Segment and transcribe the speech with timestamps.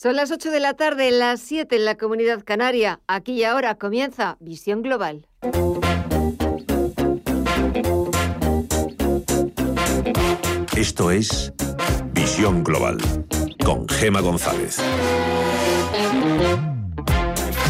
[0.00, 3.00] Son las 8 de la tarde, las 7 en la comunidad canaria.
[3.08, 5.26] Aquí y ahora comienza Visión Global.
[10.76, 11.52] Esto es
[12.12, 12.98] Visión Global
[13.64, 14.78] con Gema González.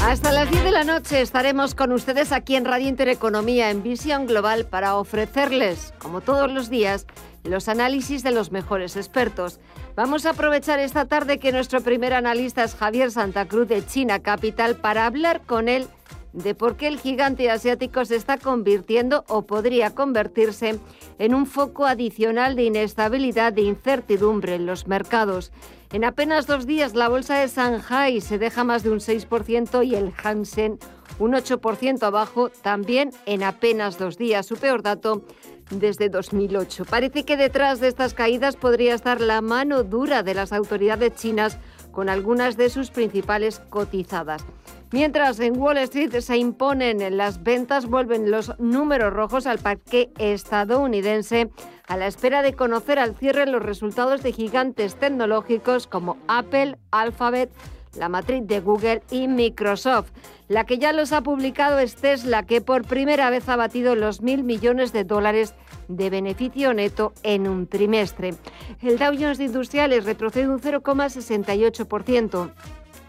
[0.04, 4.26] Hasta las 10 de la noche estaremos con ustedes aquí en Radio Intereconomía en Visión
[4.26, 7.06] Global para ofrecerles, como todos los días,
[7.44, 9.60] los análisis de los mejores expertos.
[9.98, 14.20] Vamos a aprovechar esta tarde que nuestro primer analista es Javier Santa Cruz de China
[14.20, 15.88] Capital para hablar con él
[16.32, 20.78] de por qué el gigante asiático se está convirtiendo o podría convertirse
[21.18, 25.50] en un foco adicional de inestabilidad, de incertidumbre en los mercados.
[25.92, 29.96] En apenas dos días la bolsa de Shanghai se deja más de un 6% y
[29.96, 30.78] el Hansen
[31.18, 34.46] un 8% abajo también en apenas dos días.
[34.46, 35.24] Su peor dato
[35.70, 36.84] desde 2008.
[36.84, 41.58] Parece que detrás de estas caídas podría estar la mano dura de las autoridades chinas
[41.92, 44.44] con algunas de sus principales cotizadas.
[44.90, 51.50] Mientras en Wall Street se imponen las ventas, vuelven los números rojos al parque estadounidense
[51.86, 57.50] a la espera de conocer al cierre los resultados de gigantes tecnológicos como Apple, Alphabet,
[57.96, 60.10] la matriz de Google y Microsoft.
[60.48, 64.22] La que ya los ha publicado es Tesla, que por primera vez ha batido los
[64.22, 65.54] mil millones de dólares
[65.88, 68.34] de beneficio neto en un trimestre.
[68.82, 72.50] El Dow Jones de Industriales retrocede un 0,68%.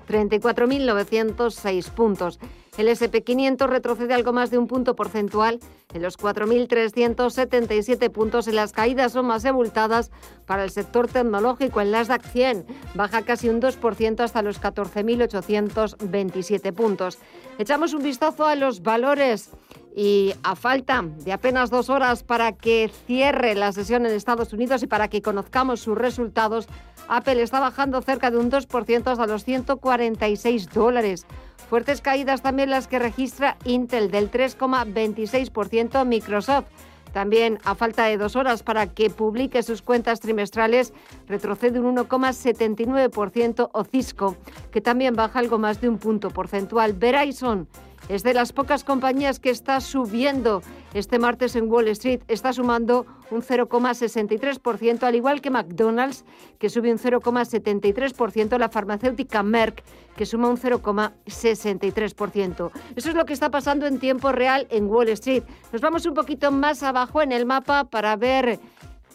[0.07, 2.39] 34.906 puntos.
[2.79, 5.59] El SP500 retrocede algo más de un punto porcentual
[5.93, 8.47] en los 4.377 puntos.
[8.47, 10.11] En las caídas son más abultadas
[10.45, 11.81] para el sector tecnológico.
[11.81, 17.17] En Nasdaq 100 baja casi un 2% hasta los 14.827 puntos.
[17.57, 19.49] Echamos un vistazo a los valores
[19.95, 24.83] y a falta de apenas dos horas para que cierre la sesión en Estados Unidos
[24.83, 26.67] y para que conozcamos sus resultados,
[27.07, 31.25] Apple está bajando cerca de un 2% hasta los 146 dólares.
[31.69, 36.65] Fuertes caídas también las que registra Intel del 3,26%, Microsoft.
[37.13, 40.93] También, a falta de dos horas para que publique sus cuentas trimestrales,
[41.27, 44.37] retrocede un 1,79% o Cisco,
[44.71, 46.93] que también baja algo más de un punto porcentual.
[46.93, 47.67] Verizon
[48.07, 50.61] es de las pocas compañías que está subiendo
[50.93, 52.21] este martes en Wall Street.
[52.27, 56.23] Está sumando un 0,63%, al igual que McDonald's,
[56.57, 59.83] que sube un 0,73%, la farmacéutica Merck,
[60.15, 62.71] que suma un 0,63%.
[62.95, 65.43] Eso es lo que está pasando en tiempo real en Wall Street.
[65.71, 68.59] Nos vamos un poquito más abajo en el mapa para ver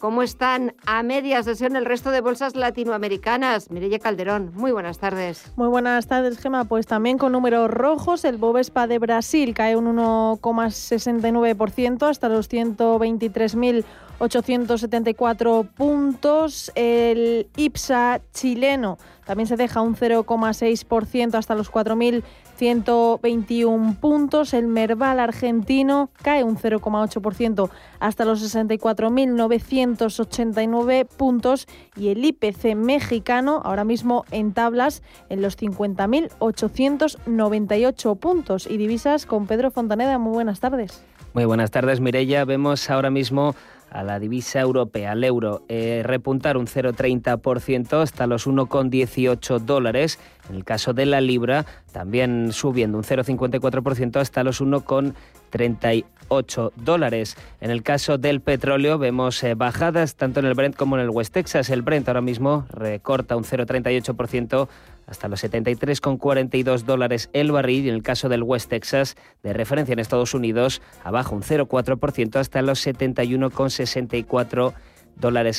[0.05, 3.71] ¿Cómo están a media sesión el resto de bolsas latinoamericanas?
[3.71, 5.51] Mireya Calderón, muy buenas tardes.
[5.55, 6.65] Muy buenas tardes, Gema.
[6.65, 12.47] Pues también con números rojos, el Bovespa de Brasil cae un 1,69% hasta los
[14.19, 16.71] 123.874 puntos.
[16.75, 22.23] El IPSA chileno también se deja un 0,6% hasta los 4.000
[22.55, 24.53] 121 puntos.
[24.53, 33.83] El Merval argentino cae un 0,8% hasta los 64.989 puntos y el IPC mexicano ahora
[33.83, 38.67] mismo en tablas en los 50.898 puntos.
[38.67, 40.17] Y divisas con Pedro Fontaneda.
[40.17, 41.01] Muy buenas tardes.
[41.33, 42.45] Muy buenas tardes, Mirella.
[42.45, 43.55] Vemos ahora mismo
[43.95, 50.19] a la divisa europea, al euro, eh, repuntar un 0,30% hasta los 1,18 dólares.
[50.49, 57.37] En el caso de la libra, también subiendo un 0,54% hasta los 1,38 dólares.
[57.61, 61.09] En el caso del petróleo, vemos eh, bajadas tanto en el Brent como en el
[61.09, 61.69] West Texas.
[61.69, 64.67] El Brent ahora mismo recorta un 0,38%
[65.07, 69.93] hasta los 73,42 dólares el barril y en el caso del West Texas, de referencia
[69.93, 74.94] en Estados Unidos, abajo un 0,4% hasta los 71,64 dólares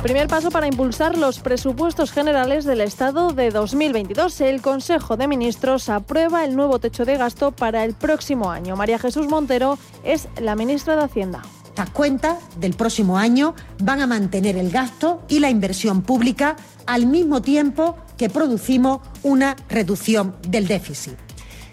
[0.04, 4.38] Primer paso para impulsar los presupuestos generales del Estado de 2022.
[4.42, 8.76] El Consejo de Ministros aprueba el nuevo techo de gasto para el próximo año.
[8.76, 11.40] María Jesús Montero es la ministra de Hacienda.
[11.64, 17.06] Estas cuentas del próximo año van a mantener el gasto y la inversión pública al
[17.06, 21.14] mismo tiempo que producimos una reducción del déficit.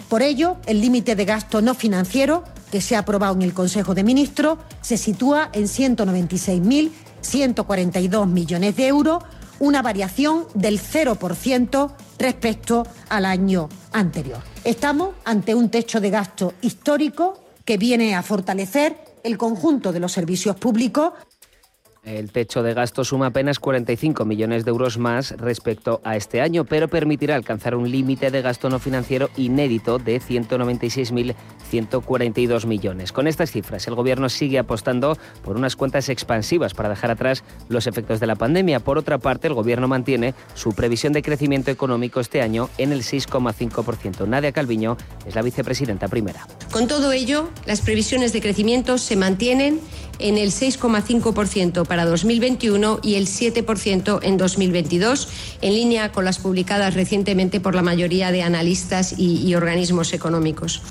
[0.08, 3.94] Por ello, el límite de gasto no financiero que se ha aprobado en el Consejo
[3.94, 6.92] de Ministros se sitúa en 196.000
[7.22, 9.24] 142 millones de euros,
[9.60, 14.40] una variación del 0% respecto al año anterior.
[14.64, 20.12] Estamos ante un techo de gasto histórico que viene a fortalecer el conjunto de los
[20.12, 21.14] servicios públicos
[22.04, 26.66] el techo de gasto suma apenas 45 millones de euros más respecto a este año,
[26.66, 33.12] pero permitirá alcanzar un límite de gasto no financiero inédito de 196.142 millones.
[33.12, 37.86] Con estas cifras, el Gobierno sigue apostando por unas cuentas expansivas para dejar atrás los
[37.86, 38.80] efectos de la pandemia.
[38.80, 43.04] Por otra parte, el Gobierno mantiene su previsión de crecimiento económico este año en el
[43.04, 44.28] 6,5%.
[44.28, 46.48] Nadia Calviño es la vicepresidenta primera.
[46.72, 49.80] Con todo ello, las previsiones de crecimiento se mantienen
[50.22, 55.28] en el 6,5% para 2021 y el 7% en 2022,
[55.60, 60.82] en línea con las publicadas recientemente por la mayoría de analistas y, y organismos económicos.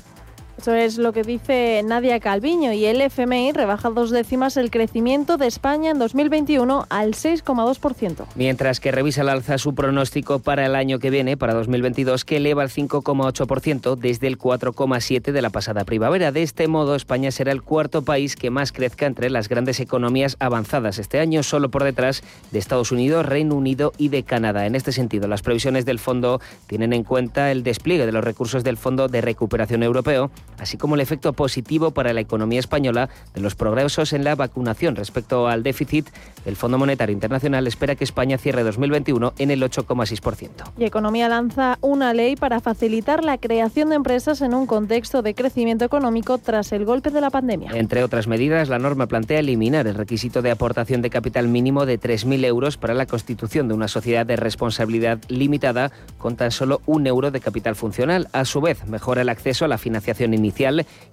[0.61, 5.37] Eso es lo que dice Nadia Calviño y el FMI rebaja dos décimas el crecimiento
[5.37, 8.27] de España en 2021 al 6,2%.
[8.35, 12.37] Mientras que revisa al alza su pronóstico para el año que viene, para 2022, que
[12.37, 16.31] eleva al 5,8% desde el 4,7% de la pasada primavera.
[16.31, 20.37] De este modo, España será el cuarto país que más crezca entre las grandes economías
[20.39, 22.21] avanzadas este año, solo por detrás
[22.51, 24.67] de Estados Unidos, Reino Unido y de Canadá.
[24.67, 28.63] En este sentido, las previsiones del fondo tienen en cuenta el despliegue de los recursos
[28.63, 30.29] del Fondo de Recuperación Europeo
[30.61, 34.95] así como el efecto positivo para la economía española de los progresos en la vacunación
[34.95, 36.07] respecto al déficit.
[36.45, 40.49] El Fondo Monetario Internacional espera que España cierre 2021 en el 8,6%.
[40.77, 45.33] Y Economía lanza una ley para facilitar la creación de empresas en un contexto de
[45.33, 47.71] crecimiento económico tras el golpe de la pandemia.
[47.73, 51.99] Entre otras medidas, la norma plantea eliminar el requisito de aportación de capital mínimo de
[51.99, 57.07] 3.000 euros para la constitución de una sociedad de responsabilidad limitada con tan solo un
[57.07, 58.27] euro de capital funcional.
[58.31, 60.50] A su vez, mejora el acceso a la financiación inicial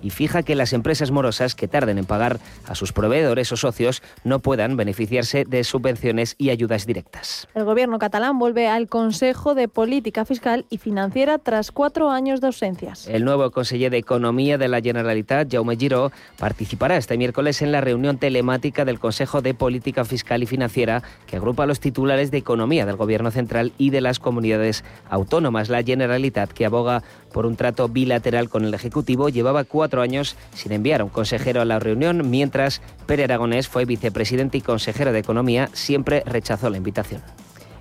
[0.03, 4.03] y fija que las empresas morosas que tarden en pagar a sus proveedores o socios
[4.25, 7.49] no puedan beneficiarse de subvenciones y ayudas directas.
[7.55, 12.49] El gobierno catalán vuelve al Consejo de Política Fiscal y Financiera tras cuatro años de
[12.49, 13.07] ausencias.
[13.09, 17.81] El nuevo conseller de Economía de la Generalitat, Jaume Giró, participará este miércoles en la
[17.81, 22.39] reunión telemática del Consejo de Política Fiscal y Financiera que agrupa a los titulares de
[22.39, 25.69] Economía del Gobierno Central y de las comunidades autónomas.
[25.69, 27.03] La Generalitat, que aboga
[27.33, 31.61] por un trato bilateral con el Ejecutivo, llevaba cuatro años sin enviar a un consejero
[31.61, 36.77] a la reunión, mientras Pere Aragonés fue vicepresidente y consejero de Economía, siempre rechazó la
[36.77, 37.23] invitación.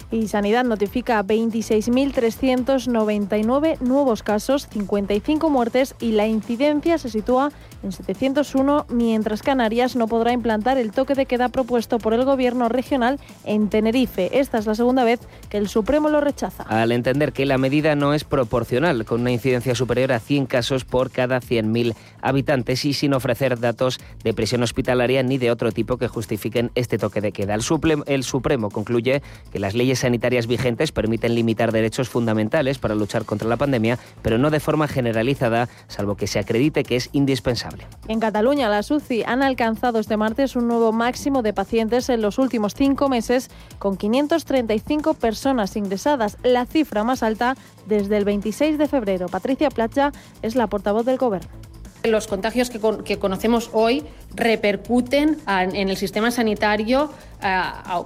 [0.09, 7.51] Y Sanidad notifica 26.399 nuevos casos, 55 muertes y la incidencia se sitúa en
[7.83, 13.19] 701, mientras Canarias no podrá implantar el toque de queda propuesto por el gobierno regional
[13.45, 14.39] en Tenerife.
[14.39, 15.19] Esta es la segunda vez
[15.49, 16.63] que el Supremo lo rechaza.
[16.63, 20.85] Al entender que la medida no es proporcional, con una incidencia superior a 100 casos
[20.85, 25.97] por cada 100.000 habitantes y sin ofrecer datos de presión hospitalaria ni de otro tipo
[25.97, 27.55] que justifiquen este toque de queda.
[27.55, 27.63] El,
[28.05, 29.21] el Supremo concluye
[29.51, 34.37] que las leyes sanitarias vigentes permiten limitar derechos fundamentales para luchar contra la pandemia, pero
[34.37, 37.76] no de forma generalizada, salvo que se acredite que es indispensable.
[38.07, 42.37] En Cataluña, las UCI han alcanzado este martes un nuevo máximo de pacientes en los
[42.37, 47.55] últimos cinco meses, con 535 personas ingresadas, la cifra más alta
[47.85, 49.27] desde el 26 de febrero.
[49.27, 51.66] Patricia Placha es la portavoz del Gobierno.
[52.03, 57.11] Los contagios que, conocemos hoy repercuten en el sistema sanitario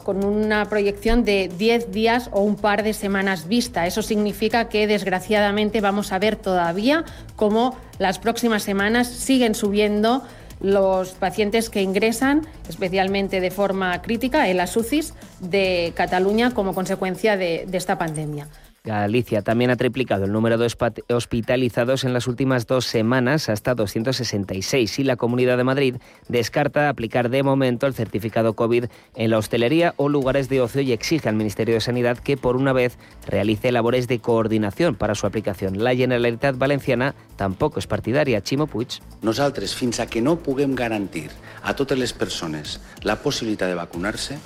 [0.03, 3.85] con una proyección de 10 días o un par de semanas vista.
[3.85, 7.05] Eso significa que desgraciadamente vamos a ver todavía
[7.35, 10.23] cómo las próximas semanas siguen subiendo
[10.61, 17.35] los pacientes que ingresan, especialmente de forma crítica, en las UCIs de Cataluña como consecuencia
[17.35, 18.47] de esta pandemia.
[18.83, 20.67] Galicia también ha triplicado el número de
[21.13, 25.95] hospitalizados en las últimas dos semanas hasta 266 y la Comunidad de Madrid
[26.29, 30.93] descarta aplicar de momento el certificado COVID en la hostelería o lugares de ocio y
[30.93, 32.97] exige al Ministerio de Sanidad que por una vez
[33.27, 35.83] realice labores de coordinación para su aplicación.
[35.83, 38.41] La Generalitat Valenciana tampoco es partidaria.
[38.41, 38.99] Chimo Puig.
[39.21, 41.29] Nosaltres, fins a que no puguem garantir
[41.61, 44.39] a totes les persones la possibilitat de vacunarse,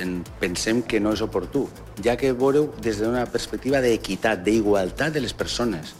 [0.00, 1.66] en, pensem que no és oportú,
[2.04, 5.96] ja que veureu des d'una perspectiva d'equitat, d'igualtat de les persones.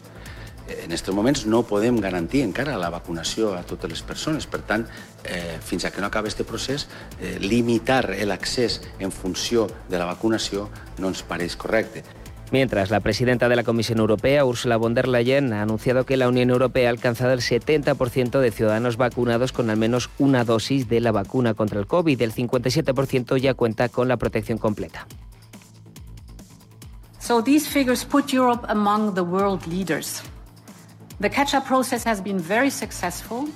[0.73, 4.47] en aquests moments no podem garantir encara la vacunació a totes les persones.
[4.47, 4.87] Per tant,
[5.25, 6.87] eh, fins a que no acabi aquest procés,
[7.21, 12.05] eh, limitar l'accés en funció de la vacunació no ens pareix correcte.
[12.53, 16.29] Mientras, la presidenta de la Comisión Europea, Ursula von der Leyen, ha anunciado que la
[16.29, 21.01] Unión Europea ha alcanzado el 70% de ciudadanos vacunados con al menos una dosis de
[21.01, 22.21] la vacuna contra el COVID.
[22.21, 25.07] El 57% ya cuenta con la protección completa.
[27.21, 30.23] So these figures put Europe among the world leaders.
[31.21, 33.49] The catch-up process has been very successful.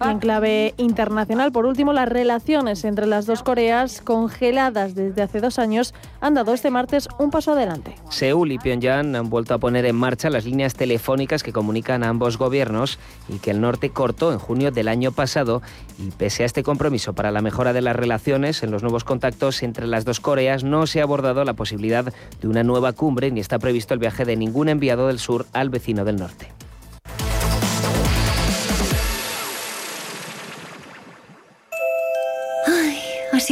[0.00, 5.58] En clave internacional, por último, las relaciones entre las dos Coreas, congeladas desde hace dos
[5.58, 7.94] años, han dado este martes un paso adelante.
[8.10, 12.08] Seúl y Pyongyang han vuelto a poner en marcha las líneas telefónicas que comunican a
[12.08, 15.62] ambos gobiernos y que el norte cortó en junio del año pasado.
[15.98, 19.62] Y pese a este compromiso para la mejora de las relaciones en los nuevos contactos
[19.62, 23.40] entre las dos Coreas, no se ha abordado la posibilidad de una nueva cumbre ni
[23.40, 26.48] está previsto el viaje de ningún enviado del sur al vecino del norte.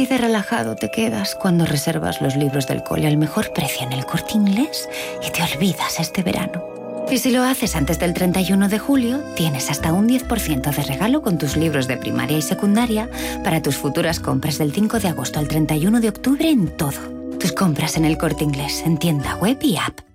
[0.01, 3.93] Así de relajado te quedas cuando reservas los libros del cole al mejor precio en
[3.93, 4.89] el corte inglés
[5.23, 6.63] y te olvidas este verano.
[7.11, 11.21] Y si lo haces antes del 31 de julio, tienes hasta un 10% de regalo
[11.21, 13.11] con tus libros de primaria y secundaria
[13.43, 17.37] para tus futuras compras del 5 de agosto al 31 de octubre en todo.
[17.39, 20.10] Tus compras en el corte inglés, en tienda web y app.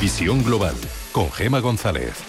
[0.00, 0.72] Visión Global
[1.12, 2.24] con Gema González.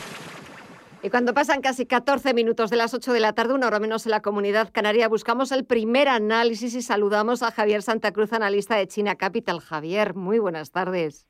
[1.02, 4.06] Y cuando pasan casi 14 minutos de las 8 de la tarde, una hora menos
[4.06, 8.76] en la comunidad canaria, buscamos el primer análisis y saludamos a Javier Santa Cruz, analista
[8.76, 9.62] de China Capital.
[9.62, 11.30] Javier, muy buenas tardes.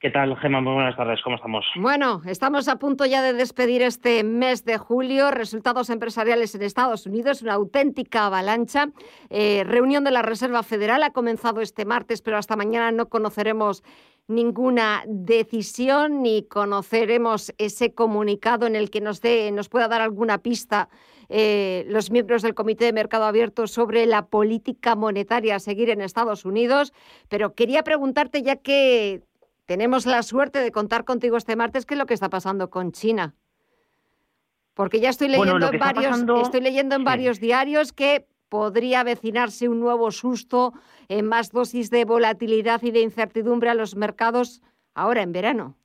[0.00, 0.62] ¿Qué tal, Gema?
[0.62, 1.20] Muy buenas tardes.
[1.22, 1.62] ¿Cómo estamos?
[1.76, 5.30] Bueno, estamos a punto ya de despedir este mes de julio.
[5.30, 8.88] Resultados empresariales en Estados Unidos, una auténtica avalancha.
[9.28, 13.82] Eh, reunión de la Reserva Federal ha comenzado este martes, pero hasta mañana no conoceremos
[14.28, 20.38] ninguna decisión ni conoceremos ese comunicado en el que nos, dé, nos pueda dar alguna
[20.38, 20.88] pista
[21.32, 26.00] eh, los miembros del Comité de Mercado Abierto sobre la política monetaria a seguir en
[26.00, 26.92] Estados Unidos.
[27.28, 29.22] Pero quería preguntarte, ya que
[29.66, 32.90] tenemos la suerte de contar contigo este martes, ¿qué es lo que está pasando con
[32.90, 33.36] China?
[34.74, 39.80] Porque ya estoy leyendo en varios, estoy leyendo en varios diarios que podría avecinarse un
[39.80, 40.72] nuevo susto
[41.08, 44.60] en más dosis de volatilidad y de incertidumbre a los mercados
[44.94, 45.76] ahora en verano.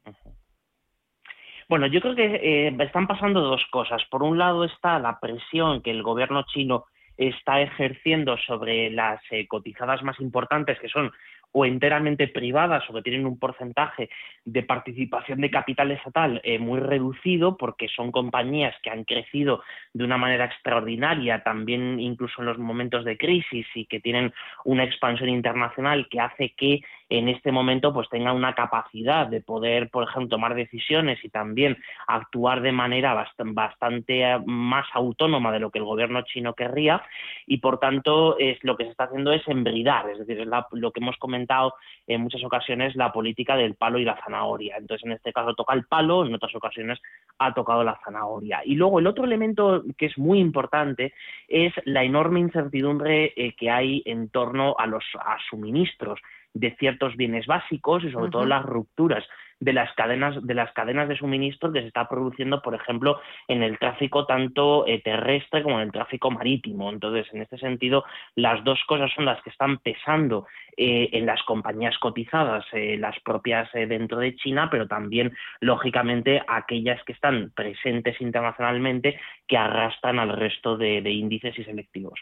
[1.68, 2.26] Bueno, yo creo que
[2.68, 4.04] eh, están pasando dos cosas.
[4.12, 6.86] Por un lado está la presión que el gobierno chino
[7.18, 11.12] está ejerciendo sobre las eh, cotizadas más importantes, que son
[11.58, 14.10] o enteramente privadas o que tienen un porcentaje
[14.44, 20.04] de participación de capital estatal eh, muy reducido porque son compañías que han crecido de
[20.04, 24.34] una manera extraordinaria también incluso en los momentos de crisis y que tienen
[24.66, 29.90] una expansión internacional que hace que en este momento pues tenga una capacidad de poder,
[29.90, 35.70] por ejemplo, tomar decisiones y también actuar de manera bastante eh, más autónoma de lo
[35.70, 37.04] que el gobierno chino querría
[37.46, 40.92] y por tanto es lo que se está haciendo es embridar, es decir, es lo
[40.92, 41.76] que hemos comentado
[42.08, 44.78] en muchas ocasiones la política del palo y la zanahoria.
[44.78, 47.00] Entonces, en este caso toca el palo, en otras ocasiones
[47.40, 48.62] ha tocado la zanahoria.
[48.66, 51.14] Y luego el otro elemento que es muy importante
[51.48, 55.04] es la enorme incertidumbre eh, que hay en torno a los
[55.50, 56.20] suministros
[56.56, 59.24] de ciertos bienes básicos y sobre todo las rupturas
[59.60, 63.64] de las cadenas de las cadenas de suministro que se está produciendo, por ejemplo, en
[63.64, 66.90] el tráfico tanto eh, terrestre como en el tráfico marítimo.
[66.90, 68.04] Entonces, en este sentido,
[68.36, 70.46] las dos cosas son las que están pesando
[70.76, 77.02] eh, en las compañías cotizadas, eh, las propias dentro de China, pero también, lógicamente, aquellas
[77.04, 82.20] que están presentes internacionalmente que arrastran al resto de índices y selectivos.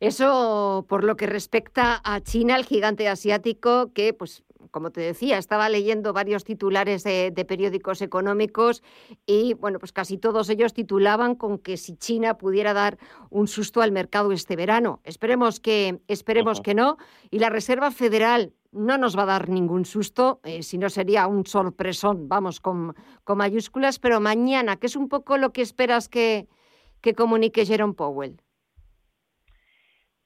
[0.00, 5.36] Eso por lo que respecta a China, el gigante asiático, que, pues, como te decía,
[5.36, 8.82] estaba leyendo varios titulares de, periódicos económicos
[9.26, 13.82] y, bueno, pues casi todos ellos titulaban con que si China pudiera dar un susto
[13.82, 15.00] al mercado este verano.
[15.04, 16.96] Esperemos que, esperemos que no.
[17.30, 21.26] Y la Reserva Federal no nos va a dar ningún susto, eh, si no sería
[21.26, 26.08] un sorpresón, vamos, con, con mayúsculas, pero mañana, ¿qué es un poco lo que esperas
[26.08, 26.46] que,
[27.00, 28.40] que comunique Jerome Powell?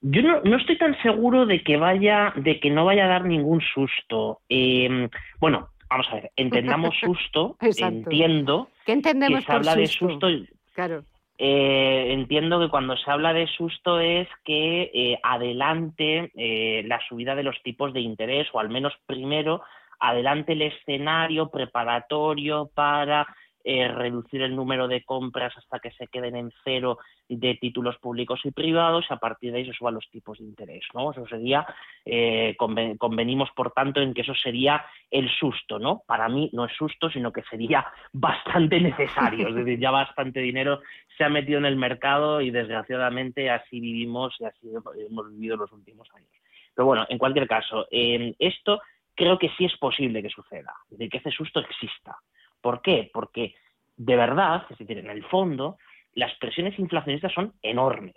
[0.07, 3.59] Yo no, estoy tan seguro de que vaya, de que no vaya a dar ningún
[3.61, 4.41] susto.
[4.49, 5.09] Em,
[5.39, 10.27] bueno, vamos a ver, entendamos susto, entiendo ¿Qué entendemos que se habla de susto.
[10.75, 11.03] Claro.
[11.39, 17.33] Eh, entiendo que cuando se habla de susto es que eh, adelante eh, la subida
[17.33, 19.63] de los tipos de interés, o al menos primero
[19.99, 23.25] adelante el escenario preparatorio para
[23.67, 28.39] eh, reducir el número de compras hasta que se queden en cero de títulos públicos
[28.43, 30.83] y privados y a partir de ahí se suban los tipos de interés.
[30.93, 31.09] ¿no?
[31.09, 31.65] Eso sería,
[32.05, 35.79] eh, convenimos por tanto en que eso sería el susto.
[35.79, 36.03] ¿no?
[36.05, 39.47] Para mí no es susto, sino que sería bastante necesario.
[39.47, 40.81] Es decir, ya bastante dinero
[41.17, 44.69] se ha metido en el mercado y desgraciadamente así vivimos y así
[45.09, 46.29] hemos vivido los últimos años.
[46.75, 48.79] Pero bueno, en cualquier caso, esto
[49.15, 52.15] creo que sí es posible que suceda, de que ese susto exista.
[52.65, 53.11] ¿Por qué?
[53.13, 53.53] Porque
[53.95, 55.77] de verdad, es decir, en el fondo,
[56.15, 58.15] las presiones inflacionistas son enormes.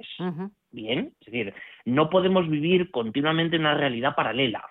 [0.71, 4.65] Bien, es decir, no podemos vivir continuamente en una realidad paralela,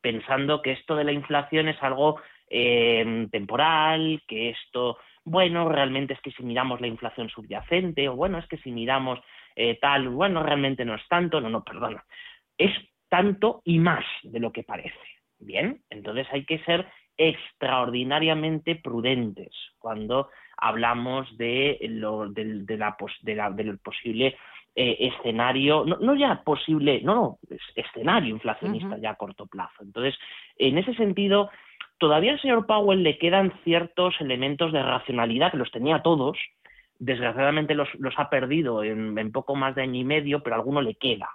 [0.00, 6.20] pensando que esto de la inflación es algo eh, temporal, que esto, bueno, realmente es
[6.20, 9.20] que si miramos la inflación subyacente, o bueno, es que si miramos
[9.54, 12.04] eh, tal, bueno, realmente no es tanto, no, no, perdona,
[12.58, 12.72] es
[13.08, 14.98] tanto y más de lo que parece.
[15.38, 24.36] Bien, entonces hay que ser extraordinariamente prudentes cuando hablamos de lo, de, la, del posible
[24.74, 27.38] eh, escenario, no, ya posible, no, no,
[27.74, 29.82] escenario inflacionista ya a corto plazo.
[29.82, 30.14] Entonces,
[30.56, 31.50] en ese sentido,
[31.98, 36.38] todavía al señor Powell le quedan ciertos elementos de racionalidad que los tenía todos,
[36.98, 40.80] desgraciadamente los, los ha perdido en, en, poco más de año y medio, pero alguno
[40.80, 41.28] le queda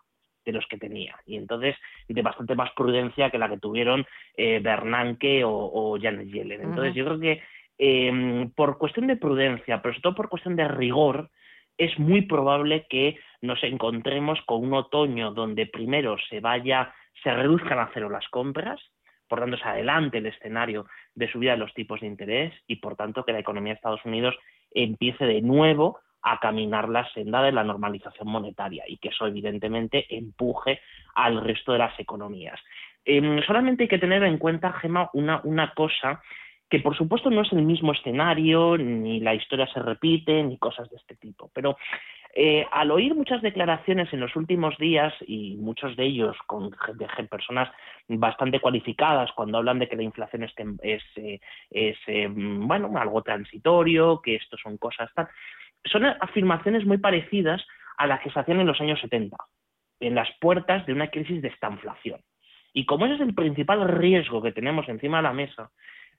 [0.52, 1.16] de los que tenía.
[1.26, 1.76] Y entonces,
[2.08, 4.06] de bastante más prudencia que la que tuvieron
[4.36, 6.62] eh, Bernanke o, Janet Yellen.
[6.62, 7.42] Entonces, yo creo que
[7.78, 11.30] em, por cuestión de prudencia, pero sobre todo por cuestión de rigor,
[11.78, 17.80] es muy probable que nos encontremos con un otoño donde primero se vaya, se reduzcan
[17.80, 18.80] a cero las compras,
[19.28, 22.96] por tanto se adelante el escenario de subida de los tipos de interés y por
[22.96, 24.36] tanto que la economía de Estados Unidos
[24.72, 26.00] empiece de nuevo
[26.32, 30.82] a caminar la senda de la normalización monetaria y que eso evidentemente empuje
[31.16, 32.60] al resto de las economías.
[33.06, 36.22] Em, solamente hay que tener en cuenta, Gema, una, una cosa
[36.70, 40.90] que por supuesto no es el mismo escenario, ni la historia se repite, ni cosas
[40.90, 41.78] de este tipo, pero
[42.34, 46.70] eh, al oír muchas declaraciones en los últimos días y muchos de ellos con
[47.30, 47.72] personas
[48.08, 51.40] bastante cualificadas cuando hablan de que la inflación es, es, eh,
[52.06, 55.28] eh, bueno algo transitorio, que esto son cosas tal,
[55.86, 57.66] son afirmaciones muy parecidas
[57.98, 59.36] a las que se hacían en los años 70,
[60.00, 62.22] en las puertas de una crisis de estanflación.
[62.74, 65.72] Y como ese es el principal riesgo que tenemos encima de la mesa,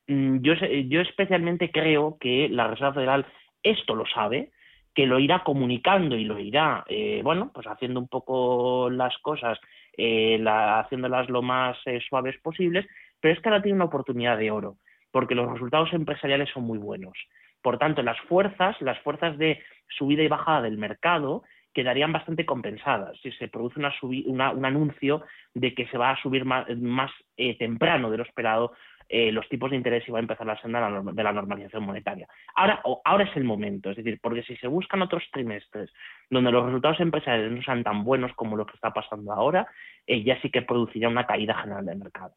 [0.06, 3.26] mm, yo, yo especialmente creo que la Reserva Federal
[3.62, 4.50] esto lo sabe,
[4.94, 9.58] que lo irá comunicando y lo irá, eh, bueno, pues haciendo un poco las cosas,
[9.96, 12.86] eh, haciéndolas lo más eh, suaves posibles,
[13.20, 14.76] pero es que ahora tiene una oportunidad de oro,
[15.12, 17.16] porque los resultados empresariales son muy buenos.
[17.62, 21.42] Por tanto, las fuerzas, las fuerzas de subida y bajada del mercado,
[21.72, 25.22] quedarían bastante compensadas si se produce una un anuncio
[25.54, 28.72] de que se va a subir más, eh, temprano de lo esperado
[29.08, 32.28] eh, los tipos de interés y va a empezar la senda de la normalización monetaria.
[32.54, 35.90] Ahora, ahora es el momento, es decir, porque si se buscan otros trimestres
[36.28, 39.66] donde los resultados empresariales no sean tan buenos como lo que está pasando ahora,
[40.06, 42.34] eh, ya sí que produciría una caída general del mercado.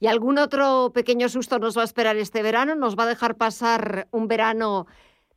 [0.00, 2.74] ¿Y algún otro pequeño susto nos va a esperar este verano?
[2.74, 4.86] ¿Nos va a dejar pasar un verano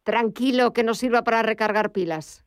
[0.04, 2.46] tranquilo que nos sirva para recargar pilas?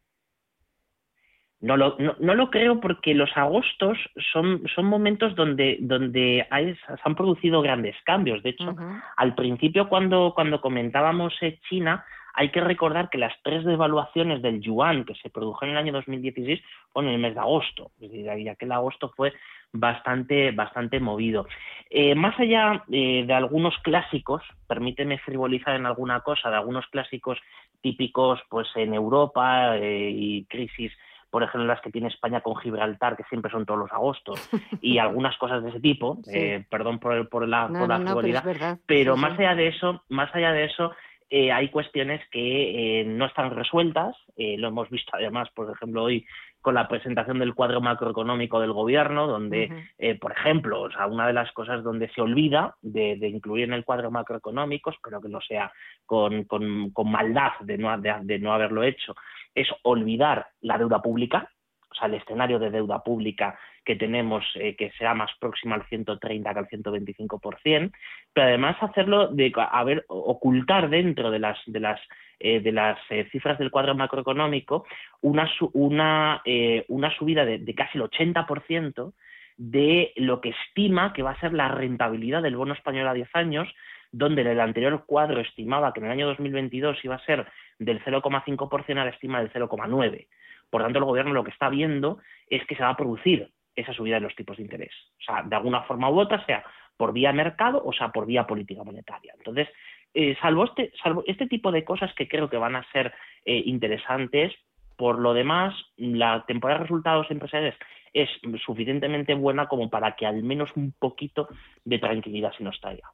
[1.61, 3.97] No lo, no, lo creo porque los agostos
[4.33, 8.43] son, son momentos donde, donde hay, se han producido grandes cambios.
[8.43, 8.75] De hecho,
[9.17, 11.33] al principio cuando, cuando comentábamos
[11.69, 15.83] China, hay que recordar que las tres devaluaciones del yuan que se produjeron en el
[15.85, 16.61] año 2016
[16.93, 17.91] fueron en el mes de agosto.
[18.01, 19.33] Es decir, ya que el agosto fue
[19.73, 21.47] bastante, bastante movido.
[21.91, 27.39] Eh, más allá eh, de algunos clásicos, permíteme frivolizar en alguna cosa, de algunos clásicos
[27.81, 30.93] típicos pues en Europa eh, y crisis
[31.33, 34.51] por ejemplo, las que tiene España con Gibraltar, que siempre son todos los agostos,
[34.83, 39.17] y algunas cosas de ese tipo, eh, perdón por, por la, por la pero, pero
[39.17, 40.93] más allá de eso, más allá de eso,
[41.35, 46.27] eh, hay cuestiones que eh, no están resueltas, lo hemos visto además, por ejemplo, hoy
[46.61, 49.89] con la presentación del cuadro macroeconómico del gobierno, donde,
[50.21, 53.85] por ejemplo, o sea, una de las cosas donde se olvida de, incluir en el
[53.85, 55.73] cuadro macroeconómico, espero que no sea
[56.07, 59.15] con, con, maldad de no, de no haberlo hecho,
[59.55, 61.51] es olvidar la deuda pública,
[61.93, 65.85] o sea, el escenario de deuda pública que tenemos, eh, que sea más próximo al
[65.89, 67.93] 130 que al 125%,
[68.33, 72.01] pero además hacerlo de haber, ocultar dentro de las, de las,
[72.41, 74.87] eh, de las eh, cifras del cuadro macroeconómico
[75.21, 76.43] una, una,
[76.89, 79.13] una subida de, de casi el 80%
[79.57, 83.29] de lo que estima que va a ser la rentabilidad del bono español a 10
[83.35, 83.69] años,
[84.11, 87.47] donde en el anterior cuadro estimaba que en el año 2022 iba a ser
[87.79, 90.27] del 0,5% a la estima del 0,9%.
[90.73, 93.93] Por tanto, el gobierno lo que está viendo es que se va a producir esa
[93.93, 94.93] subida de los tipos de interés.
[95.21, 96.65] O sea, de alguna forma u otra, sea
[96.97, 99.35] por vía mercado o sea por vía política monetaria.
[99.37, 99.69] Entonces,
[100.15, 103.13] eh, salvo, este, salvo este tipo de cosas que creo que van a ser
[103.45, 104.55] eh, interesantes,
[104.97, 107.77] por lo demás, la temporada de resultados empresariales
[108.15, 108.31] es
[108.65, 111.49] suficientemente buena como para que al menos un poquito
[111.85, 113.11] de tranquilidad se nos traiga.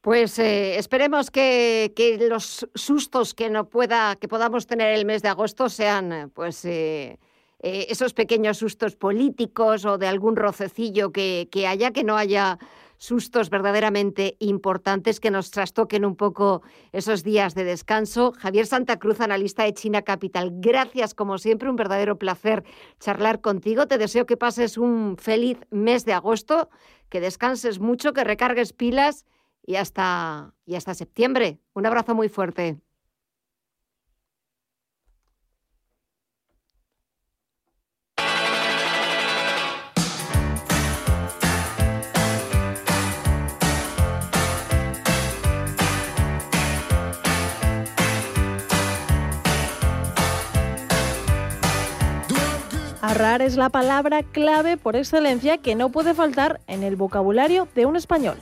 [0.00, 1.92] Pues eh, esperemos que,
[2.30, 7.18] los sustos que no pueda, que podamos tener el mes de agosto sean, pues, eh,
[7.60, 12.58] eh, esos pequeños sustos políticos o de algún rocecillo que, que, haya, que no haya
[12.96, 18.32] sustos verdaderamente importantes que nos trastoquen un poco esos días de descanso.
[18.38, 22.62] Javier Santa Cruz, analista de China Capital, gracias como siempre, un verdadero placer
[23.00, 23.88] charlar contigo.
[23.88, 26.70] Te deseo que pases un feliz mes de agosto,
[27.08, 29.24] que descanses mucho, que recargues pilas
[29.64, 31.58] y hasta, y hasta septiembre.
[31.74, 32.78] Un abrazo muy fuerte.
[53.08, 57.86] Ahorrar es la palabra clave por excelencia que no puede faltar en el vocabulario de
[57.86, 58.36] un español.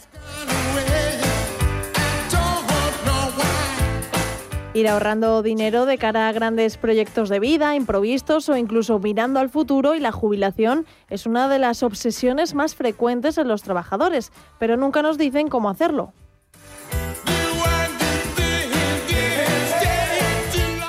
[4.77, 9.49] Ir ahorrando dinero de cara a grandes proyectos de vida, improvistos o incluso mirando al
[9.49, 14.77] futuro y la jubilación es una de las obsesiones más frecuentes en los trabajadores, pero
[14.77, 16.13] nunca nos dicen cómo hacerlo.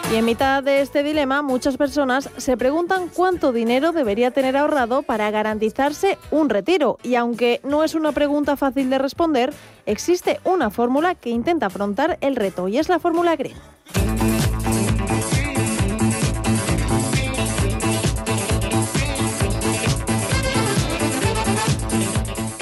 [0.09, 5.01] Y en mitad de este dilema, muchas personas se preguntan cuánto dinero debería tener ahorrado
[5.01, 6.97] para garantizarse un retiro.
[7.03, 9.53] Y aunque no es una pregunta fácil de responder,
[9.85, 13.57] existe una fórmula que intenta afrontar el reto y es la fórmula Green.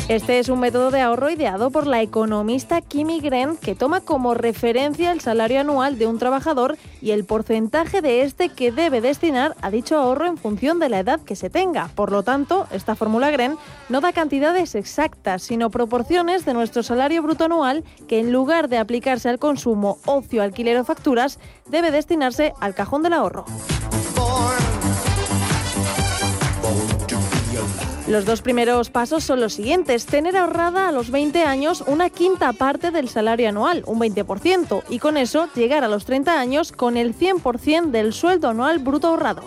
[0.07, 4.35] Este es un método de ahorro ideado por la economista Kimi Gren que toma como
[4.35, 9.55] referencia el salario anual de un trabajador y el porcentaje de este que debe destinar
[9.63, 11.89] a dicho ahorro en función de la edad que se tenga.
[11.95, 13.57] Por lo tanto, esta fórmula Gren
[13.89, 18.77] no da cantidades exactas, sino proporciones de nuestro salario bruto anual que en lugar de
[18.77, 23.45] aplicarse al consumo, ocio, alquiler o facturas, debe destinarse al cajón del ahorro.
[28.07, 30.05] Los dos primeros pasos son los siguientes.
[30.05, 34.99] Tener ahorrada a los 20 años una quinta parte del salario anual, un 20%, y
[34.99, 39.41] con eso llegar a los 30 años con el 100% del sueldo anual bruto ahorrado.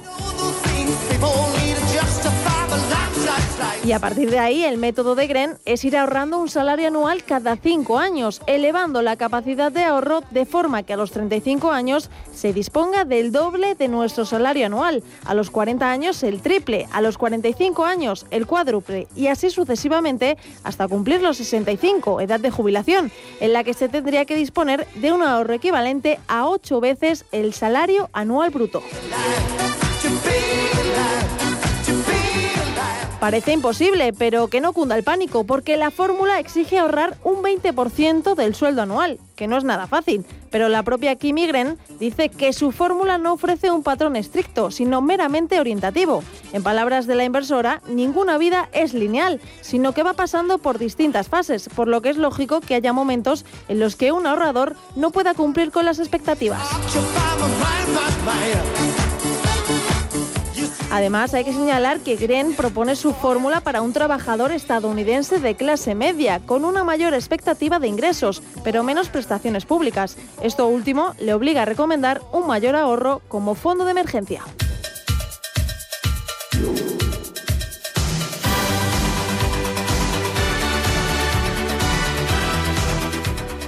[3.85, 7.25] Y a partir de ahí, el método de Gren es ir ahorrando un salario anual
[7.25, 12.11] cada cinco años, elevando la capacidad de ahorro de forma que a los 35 años
[12.35, 17.01] se disponga del doble de nuestro salario anual, a los 40 años el triple, a
[17.01, 19.07] los 45 años el cuádruple.
[19.15, 24.25] Y así sucesivamente hasta cumplir los 65, edad de jubilación, en la que se tendría
[24.25, 28.83] que disponer de un ahorro equivalente a ocho veces el salario anual bruto.
[33.21, 38.37] Parece imposible, pero que no cunda el pánico, porque la fórmula exige ahorrar un 20%
[38.37, 40.25] del sueldo anual, que no es nada fácil.
[40.51, 45.01] Pero la propia Kimi Gren dice que su fórmula no ofrece un patrón estricto, sino
[45.01, 46.23] meramente orientativo.
[46.53, 51.29] En palabras de la inversora, ninguna vida es lineal, sino que va pasando por distintas
[51.29, 55.11] fases, por lo que es lógico que haya momentos en los que un ahorrador no
[55.11, 56.63] pueda cumplir con las expectativas.
[60.91, 65.95] Además, hay que señalar que Gren propone su fórmula para un trabajador estadounidense de clase
[65.95, 70.17] media, con una mayor expectativa de ingresos, pero menos prestaciones públicas.
[70.43, 74.43] Esto último le obliga a recomendar un mayor ahorro como fondo de emergencia.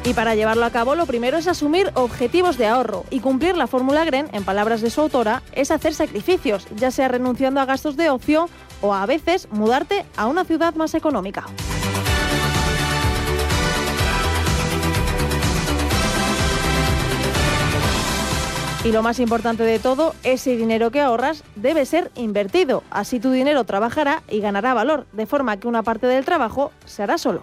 [0.03, 3.67] Y para llevarlo a cabo, lo primero es asumir objetivos de ahorro y cumplir la
[3.67, 7.97] fórmula Gren, en palabras de su autora, es hacer sacrificios, ya sea renunciando a gastos
[7.97, 8.49] de ocio
[8.81, 11.45] o a veces mudarte a una ciudad más económica.
[18.83, 22.83] Y lo más importante de todo, ese dinero que ahorras debe ser invertido.
[22.91, 27.03] Así tu dinero trabajará y ganará valor, de forma que una parte del trabajo se
[27.03, 27.43] hará solo.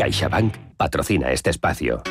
[0.00, 2.02] CaixaBank patrocina este espacio.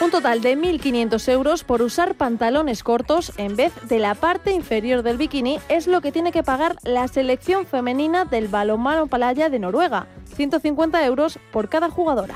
[0.00, 5.04] Un total de 1.500 euros por usar pantalones cortos en vez de la parte inferior
[5.04, 9.60] del bikini es lo que tiene que pagar la selección femenina del balonmano Palaya de
[9.60, 10.08] Noruega.
[10.34, 12.34] 150 euros por cada jugadora.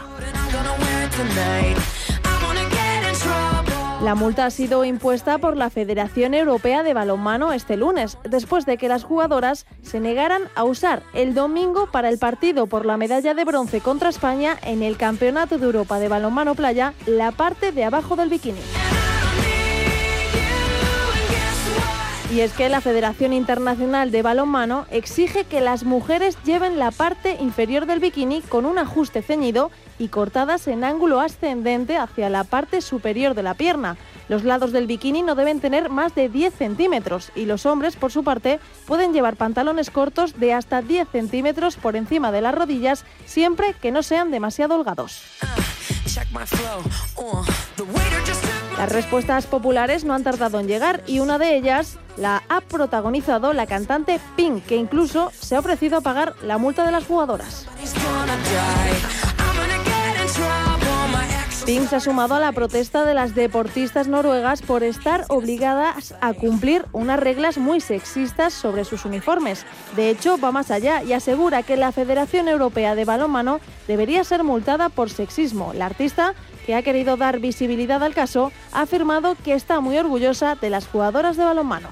[4.04, 8.76] La multa ha sido impuesta por la Federación Europea de Balonmano este lunes, después de
[8.76, 13.32] que las jugadoras se negaran a usar el domingo para el partido por la medalla
[13.32, 17.84] de bronce contra España en el Campeonato de Europa de Balonmano Playa la parte de
[17.84, 18.60] abajo del bikini.
[22.34, 27.36] Y es que la Federación Internacional de Balonmano exige que las mujeres lleven la parte
[27.40, 29.70] inferior del bikini con un ajuste ceñido
[30.00, 33.96] y cortadas en ángulo ascendente hacia la parte superior de la pierna.
[34.28, 38.10] Los lados del bikini no deben tener más de 10 centímetros y los hombres, por
[38.10, 43.04] su parte, pueden llevar pantalones cortos de hasta 10 centímetros por encima de las rodillas,
[43.26, 45.22] siempre que no sean demasiado holgados.
[48.78, 53.52] Las respuestas populares no han tardado en llegar y una de ellas la ha protagonizado
[53.52, 57.66] la cantante Pink, que incluso se ha ofrecido a pagar la multa de las jugadoras.
[61.64, 66.34] Pink se ha sumado a la protesta de las deportistas noruegas por estar obligadas a
[66.34, 69.64] cumplir unas reglas muy sexistas sobre sus uniformes.
[69.96, 74.44] De hecho, va más allá y asegura que la Federación Europea de Balonmano debería ser
[74.44, 75.72] multada por sexismo.
[75.72, 76.34] La artista
[76.64, 80.86] que ha querido dar visibilidad al caso, ha afirmado que está muy orgullosa de las
[80.86, 81.88] jugadoras de balonmano.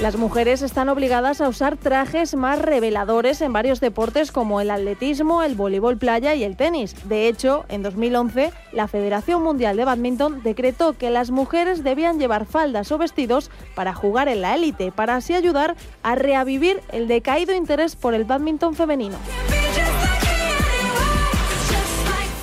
[0.00, 5.42] Las mujeres están obligadas a usar trajes más reveladores en varios deportes como el atletismo,
[5.42, 6.94] el voleibol playa y el tenis.
[7.08, 12.44] De hecho, en 2011, la Federación Mundial de Badminton decretó que las mujeres debían llevar
[12.44, 17.54] faldas o vestidos para jugar en la élite, para así ayudar a reavivir el decaído
[17.54, 19.16] interés por el badminton femenino.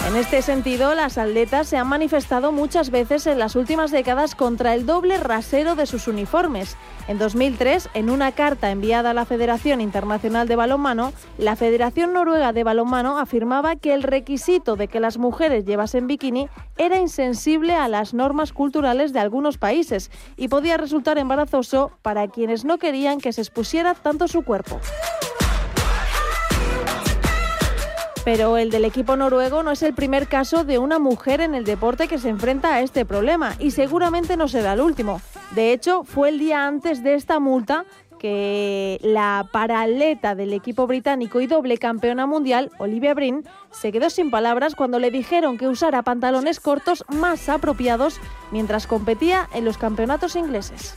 [0.05, 4.73] En este sentido, las atletas se han manifestado muchas veces en las últimas décadas contra
[4.73, 6.75] el doble rasero de sus uniformes.
[7.07, 12.51] En 2003, en una carta enviada a la Federación Internacional de Balonmano, la Federación Noruega
[12.51, 17.87] de Balonmano afirmaba que el requisito de que las mujeres llevasen bikini era insensible a
[17.87, 23.31] las normas culturales de algunos países y podía resultar embarazoso para quienes no querían que
[23.31, 24.81] se expusiera tanto su cuerpo.
[28.25, 31.65] Pero el del equipo noruego no es el primer caso de una mujer en el
[31.65, 35.21] deporte que se enfrenta a este problema y seguramente no será el último.
[35.51, 37.85] De hecho, fue el día antes de esta multa
[38.23, 44.31] que la paraleta del equipo británico y doble campeona mundial, Olivia Brin, se quedó sin
[44.31, 50.37] palabras cuando le dijeron que usara pantalones cortos más apropiados mientras competía en los campeonatos
[50.37, 50.95] ingleses.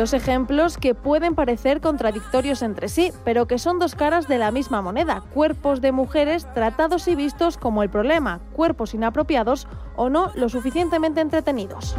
[0.00, 4.50] Dos ejemplos que pueden parecer contradictorios entre sí, pero que son dos caras de la
[4.50, 5.22] misma moneda.
[5.34, 11.20] Cuerpos de mujeres tratados y vistos como el problema, cuerpos inapropiados o no lo suficientemente
[11.20, 11.94] entretenidos.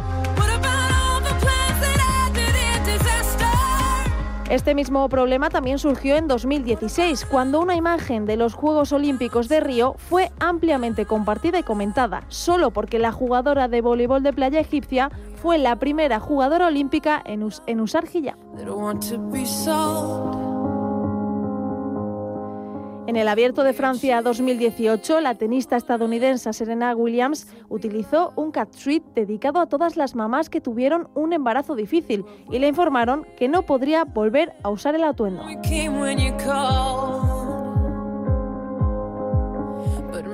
[4.52, 9.60] Este mismo problema también surgió en 2016, cuando una imagen de los Juegos Olímpicos de
[9.60, 15.10] Río fue ampliamente compartida y comentada, solo porque la jugadora de voleibol de playa egipcia
[15.40, 18.36] fue la primera jugadora olímpica en, usar hijab.
[23.08, 29.04] En el Abierto de Francia 2018, la tenista estadounidense Serena Williams utilizó un cat suite
[29.14, 33.62] dedicado a todas las mamás que tuvieron un embarazo difícil y le informaron que no
[33.62, 35.42] podría volver a usar el atuendo.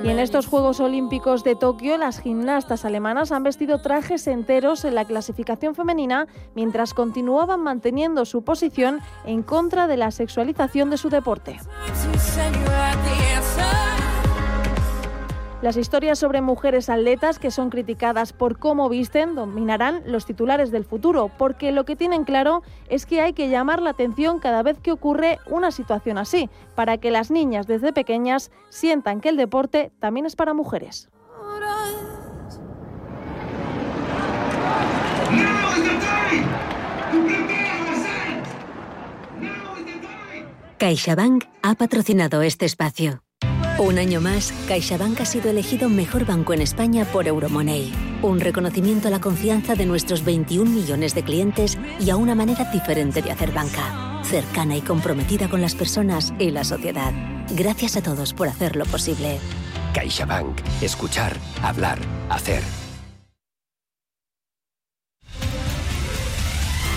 [0.03, 4.95] Y en estos Juegos Olímpicos de Tokio, las gimnastas alemanas han vestido trajes enteros en
[4.95, 11.11] la clasificación femenina mientras continuaban manteniendo su posición en contra de la sexualización de su
[11.11, 11.59] deporte.
[15.61, 20.85] Las historias sobre mujeres atletas que son criticadas por cómo visten dominarán los titulares del
[20.85, 24.79] futuro, porque lo que tienen claro es que hay que llamar la atención cada vez
[24.79, 29.91] que ocurre una situación así, para que las niñas desde pequeñas sientan que el deporte
[29.99, 31.09] también es para mujeres.
[40.79, 43.25] CaixaBank ha patrocinado este espacio.
[43.79, 47.93] Un año más, CaixaBank ha sido elegido mejor banco en España por Euromoney.
[48.23, 52.65] Un reconocimiento a la confianza de nuestros 21 millones de clientes y a una manera
[52.73, 54.21] diferente de hacer banca.
[54.25, 57.13] Cercana y comprometida con las personas y la sociedad.
[57.51, 59.39] Gracias a todos por hacerlo posible.
[59.95, 60.59] CaixaBank.
[60.83, 62.01] Escuchar, hablar,
[62.31, 62.65] hacer.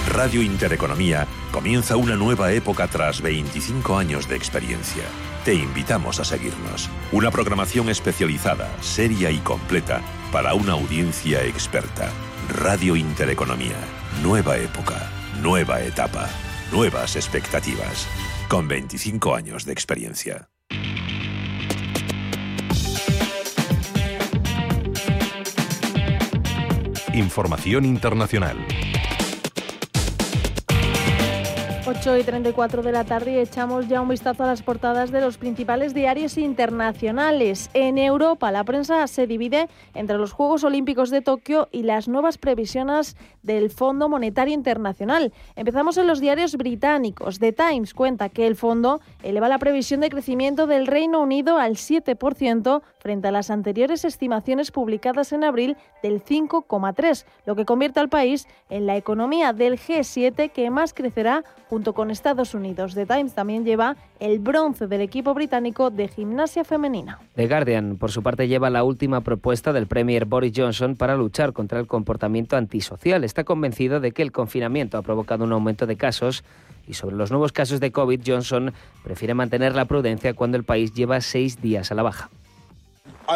[0.08, 5.04] Radio Intereconomía comienza una nueva época tras 25 años de experiencia
[5.44, 6.90] te invitamos a seguirnos.
[7.12, 12.10] Una programación especializada, seria y completa para una audiencia experta.
[12.50, 13.78] Radio Intereconomía.
[14.22, 15.10] Nueva época,
[15.42, 16.30] nueva etapa,
[16.72, 18.08] nuevas expectativas.
[18.50, 20.50] Con 25 años de experiencia.
[27.14, 28.58] Información internacional.
[32.02, 35.22] 8 y 34 de la tarde y echamos ya un vistazo a las portadas de
[35.22, 37.70] los principales diarios internacionales.
[37.76, 42.40] En Europa, la prensa se divide entre los Juegos Olímpicos de Tokio y las nuevas
[42.40, 45.32] previsiones del Fondo Monetario Internacional.
[45.56, 47.38] Empezamos en los diarios británicos.
[47.38, 51.74] The Times cuenta que el fondo eleva la previsión de crecimiento del Reino Unido al
[51.76, 58.10] 7% frente a las anteriores estimaciones publicadas en abril del 5,3, lo que convierte al
[58.10, 62.96] país en la economía del G7 que más crecerá junto con Estados Unidos.
[62.96, 67.20] The Times también lleva el bronce del equipo británico de gimnasia femenina.
[67.36, 71.54] The Guardian, por su parte, lleva la última propuesta del Premier Boris Johnson para luchar
[71.54, 73.24] contra el comportamiento antisocial.
[73.24, 76.44] Está convencido de que el confinamiento ha provocado un aumento de casos
[76.88, 78.74] y sobre los nuevos casos de COVID, Johnson
[79.04, 82.30] prefiere mantener la prudencia cuando el país lleva seis días a la baja.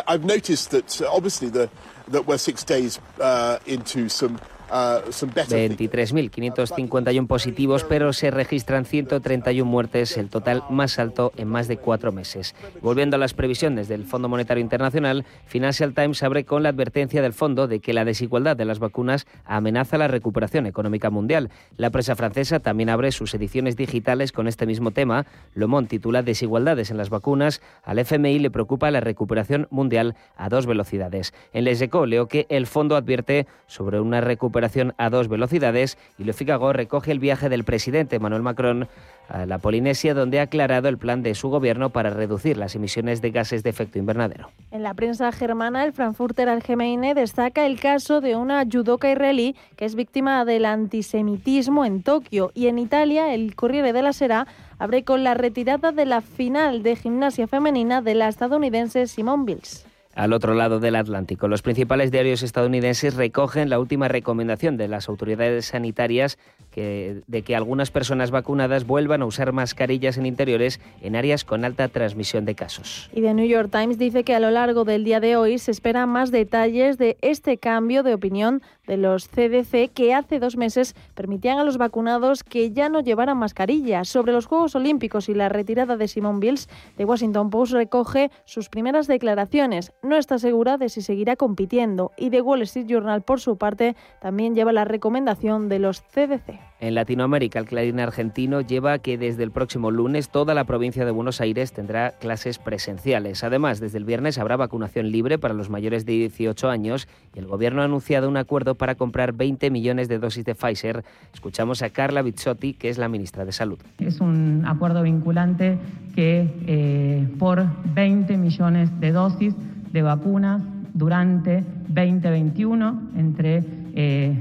[0.07, 1.69] I've noticed that uh, obviously the
[2.11, 4.37] that we're six days uh, into some
[4.69, 11.77] 23.551 uh, positivos, pero se registran 131 muertes, el total más alto en más de
[11.77, 12.55] cuatro meses.
[12.81, 17.33] Volviendo a las previsiones del Fondo Monetario Internacional, Financial Times abre con la advertencia del
[17.33, 21.49] fondo de que la desigualdad de las vacunas amenaza la recuperación económica mundial.
[21.77, 25.25] La prensa francesa también abre sus ediciones digitales con este mismo tema.
[25.53, 27.61] Le Monde titula Desigualdades en las vacunas.
[27.83, 31.33] Al FMI le preocupa la recuperación mundial a dos velocidades.
[31.53, 34.54] En Les Echos leo que el fondo advierte sobre una recuperación
[34.97, 38.87] a dos velocidades y Le Figaro recoge el viaje del presidente Emmanuel Macron
[39.27, 43.21] a la Polinesia, donde ha aclarado el plan de su gobierno para reducir las emisiones
[43.21, 44.49] de gases de efecto invernadero.
[44.71, 49.85] En la prensa germana, el Frankfurter Allgemeine destaca el caso de una judoka israelí que
[49.85, 54.47] es víctima del antisemitismo en Tokio y en Italia, el Corriere della Sera
[54.79, 59.84] abre con la retirada de la final de gimnasia femenina de la estadounidense Simone Biles
[60.15, 61.47] al otro lado del Atlántico.
[61.47, 66.37] Los principales diarios estadounidenses recogen la última recomendación de las autoridades sanitarias
[66.75, 71.87] de que algunas personas vacunadas vuelvan a usar mascarillas en interiores en áreas con alta
[71.87, 73.09] transmisión de casos.
[73.13, 75.71] Y The New York Times dice que a lo largo del día de hoy se
[75.71, 80.95] esperan más detalles de este cambio de opinión de los CDC que hace dos meses
[81.13, 84.09] permitían a los vacunados que ya no llevaran mascarillas.
[84.09, 88.69] Sobre los Juegos Olímpicos y la retirada de Simone Bills, The Washington Post recoge sus
[88.69, 93.39] primeras declaraciones no está segura de si seguirá compitiendo y The Wall Street Journal, por
[93.39, 96.59] su parte, también lleva la recomendación de los CDC.
[96.81, 101.11] En Latinoamérica, el Clarín argentino lleva que desde el próximo lunes toda la provincia de
[101.11, 103.43] Buenos Aires tendrá clases presenciales.
[103.43, 107.47] Además, desde el viernes habrá vacunación libre para los mayores de 18 años y el
[107.47, 111.03] gobierno ha anunciado un acuerdo para comprar 20 millones de dosis de Pfizer.
[111.33, 113.79] Escuchamos a Carla Bizzotti, que es la ministra de Salud.
[113.99, 115.77] Es un acuerdo vinculante
[116.13, 119.55] que eh, por 20 millones de dosis
[119.95, 120.61] de vacunas
[120.93, 123.63] durante 2021 entre
[123.95, 124.37] eh,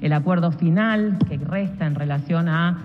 [0.00, 2.76] el acuerdo final que resta en relación a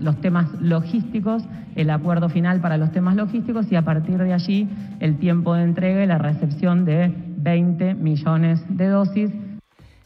[0.00, 1.44] los temas logísticos,
[1.76, 4.66] el acuerdo final para los temas logísticos y a partir de allí
[5.00, 9.30] el tiempo de entrega y la recepción de 20 millones de dosis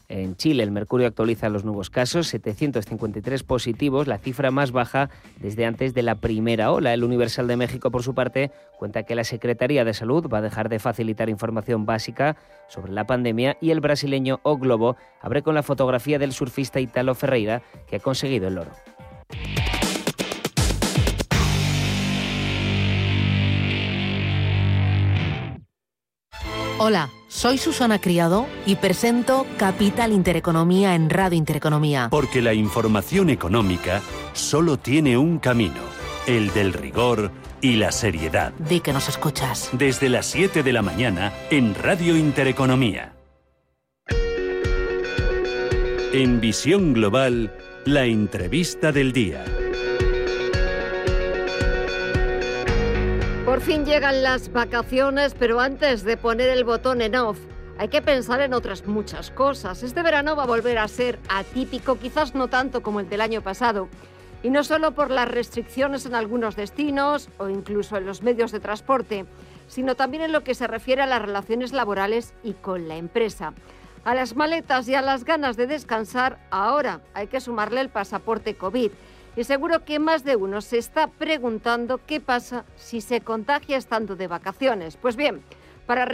[0.07, 5.65] en Chile, el mercurio actualiza los nuevos casos, 753 positivos, la cifra más baja desde
[5.65, 6.93] antes de la primera ola.
[6.93, 10.41] El Universal de México, por su parte, cuenta que la Secretaría de Salud va a
[10.41, 12.37] dejar de facilitar información básica
[12.67, 17.15] sobre la pandemia y el brasileño O Globo abre con la fotografía del surfista Italo
[17.15, 18.71] Ferreira, que ha conseguido el oro.
[26.77, 32.09] Hola, soy Susana Criado y presento Capital Intereconomía en Radio Intereconomía.
[32.11, 34.01] Porque la información económica
[34.33, 35.79] solo tiene un camino,
[36.27, 38.51] el del rigor y la seriedad.
[38.59, 39.69] Di que nos escuchas.
[39.71, 43.13] Desde las 7 de la mañana en Radio Intereconomía.
[46.11, 47.55] En Visión Global,
[47.85, 49.45] la entrevista del día.
[53.55, 57.39] Por fin llegan las vacaciones, pero antes de poner el botón en off,
[57.77, 59.81] hay que pensar en otras muchas cosas.
[59.81, 63.41] Este verano va a volver a ser atípico, quizás no tanto como el del año
[63.41, 63.87] pasado.
[64.43, 68.59] Y no solo por las restricciones en algunos destinos o incluso en los medios de
[68.59, 69.25] transporte,
[69.69, 73.53] sino también en lo que se refiere a las relaciones laborales y con la empresa.
[74.03, 78.57] A las maletas y a las ganas de descansar, ahora hay que sumarle el pasaporte
[78.57, 78.91] COVID
[79.35, 84.15] Y seguro que más de uno se está preguntando qué pasa si se contagia estando
[84.15, 84.95] de vacaciones.
[84.95, 85.41] Pues bien,
[85.85, 86.07] para,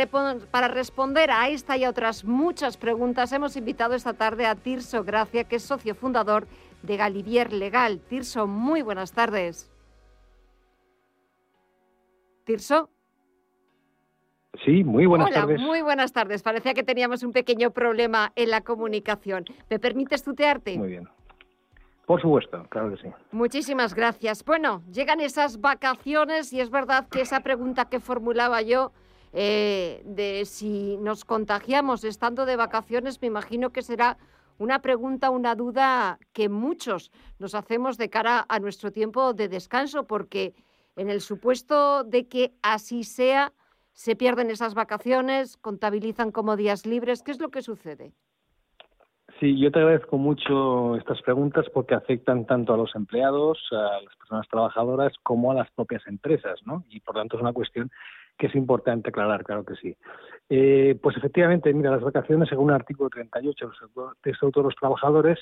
[0.50, 5.04] para, responder a esta y a otras muchas preguntas, hemos invitado esta tarde a Tirso
[5.04, 6.48] Gracia, que es socio fundador
[6.82, 8.00] de Galivier Legal.
[8.00, 9.72] Tirso, muy buenas tardes.
[12.44, 12.90] Tirso.
[14.66, 15.62] Sí, muy buenas Hola, tardes.
[15.62, 16.42] Muy buenas tardes.
[16.42, 19.46] Parecía que teníamos un pequeño problema en la comunicación.
[19.70, 20.78] ¿Me permites tutearte?
[20.78, 21.08] Muy bien.
[22.06, 23.08] Por supuesto, claro que sí.
[23.32, 24.44] Muchísimas gracias.
[24.44, 28.92] Bueno, llegan esas vacaciones y es verdad que esa pregunta que formulaba yo
[29.34, 34.18] eh, de si nos contagiamos estando de vacaciones, me imagino que será
[34.58, 40.06] una pregunta, una duda que muchos nos hacemos de cara a nuestro tiempo de descanso,
[40.06, 40.54] porque
[40.96, 43.54] en el supuesto de que así sea,
[43.94, 47.24] se pierden esas vacaciones, contabilizan como días libres.
[47.24, 48.14] ¿Qué es lo que sucede?
[49.42, 54.16] Sí, yo te agradezco mucho estas preguntas porque afectan tanto a los empleados, a las
[54.16, 56.86] personas trabajadoras, como a las propias empresas, ¿no?
[56.90, 57.90] Y por tanto es una cuestión
[58.38, 59.98] que es importante aclarar, claro que sí.
[60.48, 65.40] Eh, pues efectivamente, mira, las vacaciones, según el artículo 38 del Estatuto de los Trabajadores,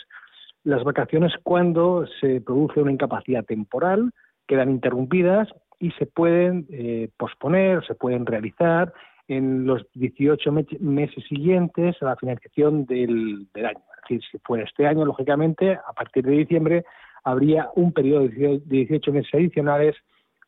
[0.64, 4.14] las vacaciones cuando se produce una incapacidad temporal
[4.48, 8.94] quedan interrumpidas y se pueden eh, posponer, se pueden realizar
[9.30, 13.80] en los 18 meses siguientes a la finalización del, año.
[13.80, 16.84] Es decir, si fuera este año, lógicamente, a partir de diciembre
[17.24, 19.96] habría un periodo de 18 meses adicionales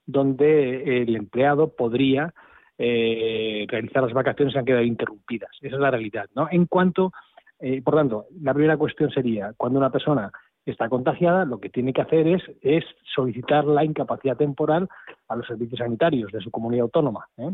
[0.07, 2.33] donde el empleado podría
[2.79, 5.51] eh, realizar las vacaciones que han quedado interrumpidas.
[5.61, 6.27] Esa es la realidad.
[6.35, 6.47] ¿no?
[6.49, 7.11] En cuanto,
[7.59, 10.31] eh, por tanto, la primera cuestión sería, cuando una persona
[10.65, 12.83] está contagiada, lo que tiene que hacer es, es
[13.15, 14.87] solicitar la incapacidad temporal
[15.27, 17.27] a los servicios sanitarios de su comunidad autónoma.
[17.37, 17.49] ¿eh?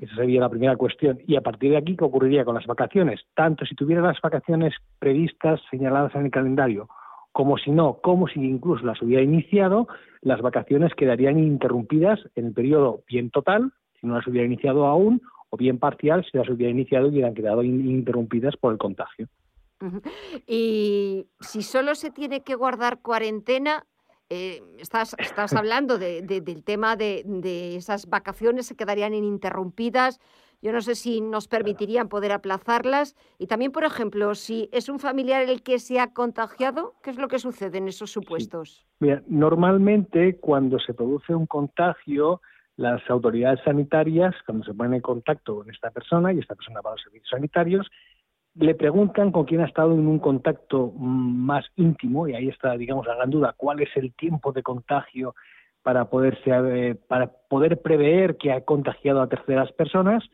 [0.00, 1.18] Esa sería la primera cuestión.
[1.26, 3.20] Y a partir de aquí, ¿qué ocurriría con las vacaciones?
[3.34, 6.88] Tanto si tuviera las vacaciones previstas, señaladas en el calendario,
[7.32, 9.88] como si no, como si incluso las hubiera iniciado,
[10.22, 15.20] las vacaciones quedarían interrumpidas en el periodo bien total, si no las hubiera iniciado aún,
[15.50, 19.28] o bien parcial, si las hubiera iniciado y hubieran quedado interrumpidas por el contagio.
[20.46, 23.86] Y si solo se tiene que guardar cuarentena,
[24.28, 30.20] eh, estás, estás hablando del tema de, esas vacaciones, se quedarían ininterrumpidas.
[30.62, 33.14] Yo no sé si nos permitirían poder aplazarlas.
[33.38, 37.18] Y también, por ejemplo, si es un familiar el que se ha contagiado, ¿qué es
[37.18, 38.86] lo que sucede en esos supuestos?
[38.98, 42.40] Mira, normalmente cuando se produce un contagio,
[42.76, 46.90] las autoridades sanitarias, cuando se ponen en contacto con esta persona y esta persona va
[46.90, 47.86] a los servicios sanitarios,
[48.58, 53.06] le preguntan con quién ha estado en un contacto más íntimo y ahí está, digamos,
[53.06, 55.34] la gran duda, cuál es el tiempo de contagio
[55.82, 60.24] para poderse eh, para poder prever que ha contagiado a terceras personas,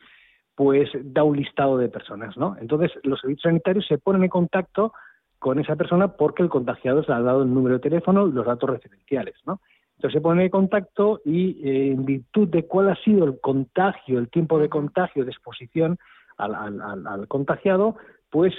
[0.55, 2.57] pues da un listado de personas, ¿no?
[2.61, 4.93] Entonces los servicios sanitarios se ponen en contacto
[5.39, 8.47] con esa persona porque el contagiado se ha dado el número de teléfono y los
[8.47, 9.61] datos referenciales, ¿no?
[9.97, 14.19] Entonces se pone en contacto y eh, en virtud de cuál ha sido el contagio,
[14.19, 15.99] el tiempo de contagio, de exposición,
[16.37, 17.97] al, contagiado,
[18.31, 18.55] pues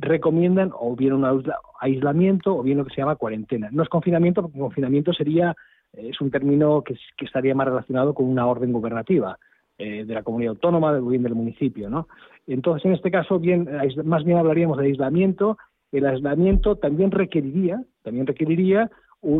[0.00, 1.44] recomiendan o bien un
[1.80, 3.68] aislamiento o bien lo que se llama cuarentena.
[3.72, 5.54] No es confinamiento, porque confinamiento sería,
[5.92, 9.38] eh, es un término que, estaría más relacionado con una orden gubernativa
[9.78, 12.08] eh, de la comunidad autónoma, del bien del municipio, ¿no?
[12.46, 13.68] Entonces, en este caso, bien,
[14.04, 15.58] más bien hablaríamos de aislamiento.
[15.90, 18.90] El aislamiento también requeriría, también requeriría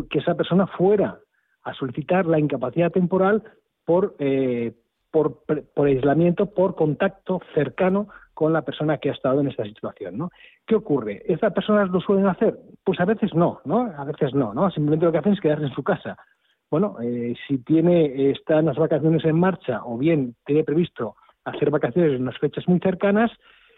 [0.09, 1.19] que esa persona fuera
[1.63, 3.43] a solicitar la incapacidad temporal
[3.85, 4.73] por, eh,
[5.13, 10.17] por, por, aislamiento, por contacto cercano con la persona que ha estado en esta situación,
[10.17, 10.31] ¿no?
[10.65, 11.21] ¿Qué ocurre?
[11.27, 12.57] ¿Estas personas lo suelen hacer?
[12.83, 13.93] Pues a veces no, ¿no?
[13.95, 14.71] A veces no, ¿no?
[14.71, 16.17] Simplemente lo que hacen es quedarse en su casa.
[16.71, 22.13] Bueno, eh, si tiene, están las vacaciones en marcha o bien tiene previsto hacer vacaciones
[22.13, 23.29] en unas fechas muy cercanas,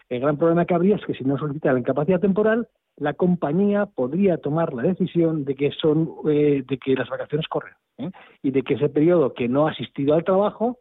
[0.08, 2.66] el gran problema que habría es que si no solicita la incapacidad temporal,
[2.96, 7.74] la compañía podría tomar la decisión de que son eh, de que las vacaciones corren
[7.98, 8.10] ¿eh?
[8.42, 10.78] y de que ese periodo que no ha asistido al trabajo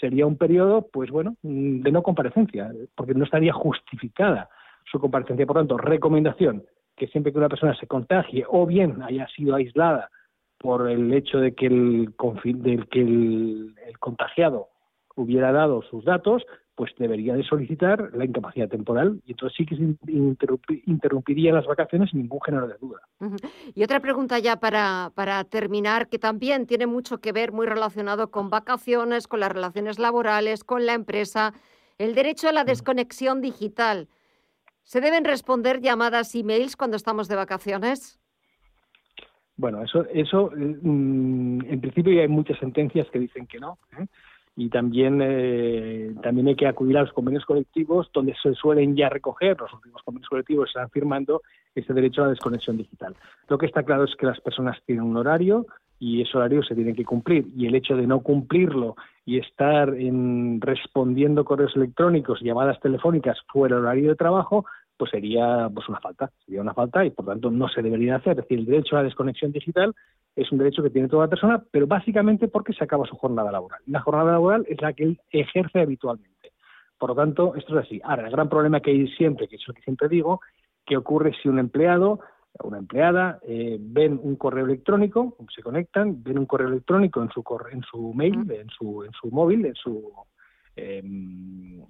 [0.00, 4.48] sería un periodo, pues bueno, de no comparecencia, porque no estaría justificada
[4.90, 5.46] su comparecencia.
[5.46, 6.64] Por tanto, recomendación
[6.96, 10.10] que siempre que una persona se contagie o bien haya sido aislada
[10.58, 12.14] por el hecho de que el,
[12.90, 14.68] que el, contagiado
[15.16, 19.76] hubiera dado sus datos, pues debería de solicitar la incapacidad temporal y entonces sí que
[19.76, 19.82] se
[20.86, 23.00] interrumpiría las vacaciones sin ningún género de duda.
[23.74, 28.30] Y otra pregunta ya para, para terminar, que también tiene mucho que ver, muy relacionado
[28.30, 31.52] con vacaciones, con las relaciones laborales, con la empresa,
[31.98, 34.08] el derecho a la desconexión digital.
[34.82, 38.18] ¿Se deben responder llamadas y mails cuando estamos de vacaciones?
[39.56, 43.78] Bueno, eso, eso mm, en principio ya hay muchas sentencias que dicen que no.
[43.98, 44.06] ¿eh?
[44.54, 49.08] Y también, eh, también hay que acudir a los convenios colectivos donde se suelen ya
[49.08, 51.42] recoger, los últimos convenios colectivos están firmando
[51.74, 53.16] ese derecho a la desconexión digital.
[53.48, 55.66] Lo que está claro es que las personas tienen un horario
[55.98, 59.94] y ese horario se tiene que cumplir y el hecho de no cumplirlo y estar
[59.94, 64.66] en, respondiendo correos electrónicos llamadas telefónicas fuera del horario de trabajo,
[64.96, 68.32] pues sería pues una falta, sería una falta y por tanto no se debería hacer.
[68.32, 69.94] Es decir, el derecho a la desconexión digital
[70.36, 73.80] es un derecho que tiene toda persona, pero básicamente porque se acaba su jornada laboral.
[73.86, 76.52] La jornada laboral es la que él ejerce habitualmente.
[76.98, 78.00] Por lo tanto, esto es así.
[78.04, 80.40] Ahora, el gran problema que hay siempre, que es lo que siempre digo,
[80.86, 82.20] que ocurre si un empleado
[82.58, 87.30] o una empleada eh, ven un correo electrónico, se conectan, ven un correo electrónico en
[87.30, 90.12] su en su mail, en su en su móvil, en su
[90.76, 91.80] em,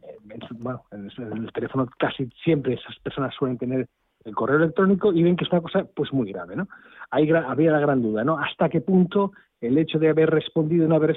[0.58, 3.88] bueno, en el teléfono casi siempre esas personas suelen tener
[4.24, 6.68] el correo electrónico y ven que es una cosa pues muy grave, ¿no?
[7.10, 8.38] Ahí había la gran duda, ¿no?
[8.38, 11.16] ¿Hasta qué punto el hecho de haber respondido no haber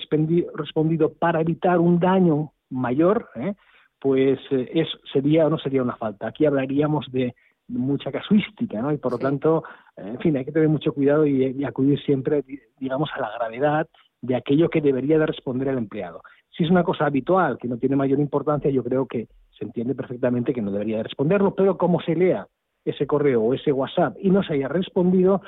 [0.56, 3.56] respondido para evitar un daño mayor, ¿eh?
[4.00, 6.28] pues eh, es, sería o no sería una falta.
[6.28, 7.36] Aquí hablaríamos de
[7.68, 8.92] mucha casuística, ¿no?
[8.92, 9.64] Y por lo tanto,
[9.98, 12.44] en fin, hay que tener mucho cuidado y, y, acudir siempre,
[12.78, 13.88] digamos, a la gravedad
[14.22, 16.22] de aquello que debería de responder el empleado.
[16.56, 19.28] Si es una cosa habitual, que no tiene mayor importancia, yo creo que
[19.58, 22.48] se entiende perfectamente que no debería de responderlo, pero como se lea
[22.84, 25.42] ese correo o ese WhatsApp y no se haya respondido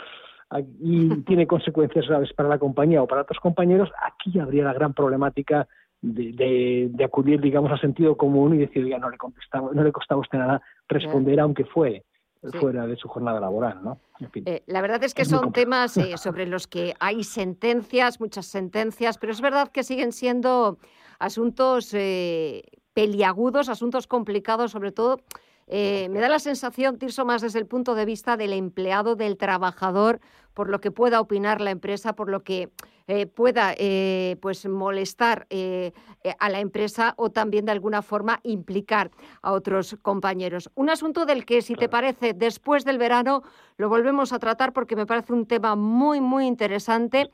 [0.79, 4.93] y tiene consecuencias graves para la compañía o para otros compañeros, aquí habría la gran
[4.93, 5.67] problemática
[6.01, 9.91] de, de, acudir, digamos, a sentido común y decir, ya no le contestaba, no le
[9.91, 12.03] costaba a usted nada responder, aunque fue
[12.59, 13.99] fuera de su jornada laboral, ¿no?
[14.33, 19.17] Eh, la verdad es que son temas eh, sobre los que hay sentencias, muchas sentencias,
[19.17, 20.77] pero es verdad que siguen siendo
[21.19, 22.63] asuntos eh,
[22.93, 25.21] peliagudos, asuntos complicados, sobre todo
[25.67, 29.37] eh, me da la sensación, Tirso, más desde el punto de vista del empleado, del
[29.37, 30.21] trabajador,
[30.53, 32.71] por lo que pueda opinar la empresa, por lo que
[33.07, 35.45] eh, pueda eh, pues molestar
[36.39, 39.11] a la empresa o también de alguna forma implicar
[39.41, 40.69] a otros compañeros.
[40.75, 43.43] Un asunto del que, si te parece, después del verano
[43.77, 47.29] lo volvemos a tratar porque me parece un tema muy, muy interesante.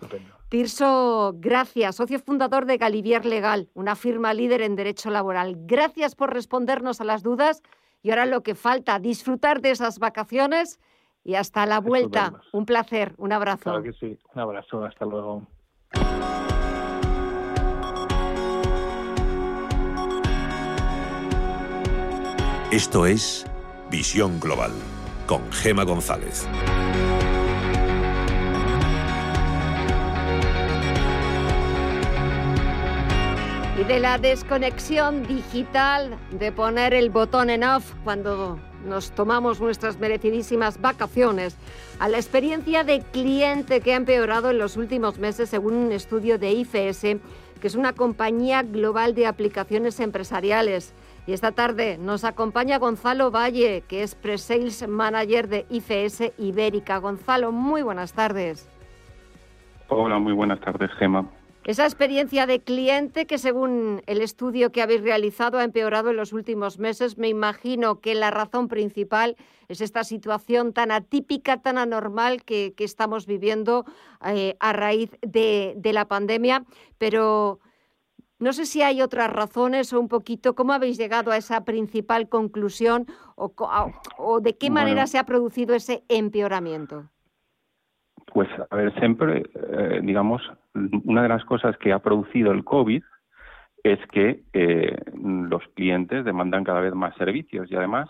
[0.49, 5.55] Tirso, gracias, socio fundador de Galivier Legal, una firma líder en derecho laboral.
[5.65, 7.63] Gracias por respondernos a las dudas
[8.03, 10.79] y ahora lo que falta, disfrutar de esas vacaciones
[11.23, 12.33] y hasta la vuelta.
[12.51, 13.63] Un placer, un abrazo.
[13.63, 15.47] Claro que sí, un abrazo, hasta luego.
[22.71, 23.45] Esto es
[23.89, 24.71] Visión Global
[25.27, 26.47] con Gema González.
[33.87, 40.79] De la desconexión digital, de poner el botón en off cuando nos tomamos nuestras merecidísimas
[40.79, 41.57] vacaciones,
[41.99, 46.37] a la experiencia de cliente que ha empeorado en los últimos meses según un estudio
[46.37, 47.01] de IFS,
[47.59, 50.93] que es una compañía global de aplicaciones empresariales.
[51.27, 56.99] Y esta tarde nos acompaña Gonzalo Valle, que es Pre-Sales Manager de IFS Ibérica.
[56.99, 58.69] Gonzalo, muy buenas tardes.
[59.89, 61.29] Hola, muy buenas tardes, Gema.
[61.65, 66.33] Esa experiencia de cliente que según el estudio que habéis realizado ha empeorado en los
[66.33, 69.37] últimos meses, me imagino que la razón principal
[69.69, 73.85] es esta situación tan atípica, tan anormal que, estamos viviendo
[74.25, 76.65] eh, a raíz de, la pandemia,
[76.97, 77.59] pero
[78.39, 82.27] no sé si hay otras razones o un poquito cómo habéis llegado a esa principal
[82.27, 83.07] conclusión
[83.37, 87.09] o, de qué manera se ha producido ese empeoramiento.
[88.33, 90.41] Pues, a ver, siempre, eh, digamos,
[90.73, 93.03] una de las cosas que ha producido el COVID
[93.83, 98.09] es que eh, los clientes demandan cada vez más servicios y además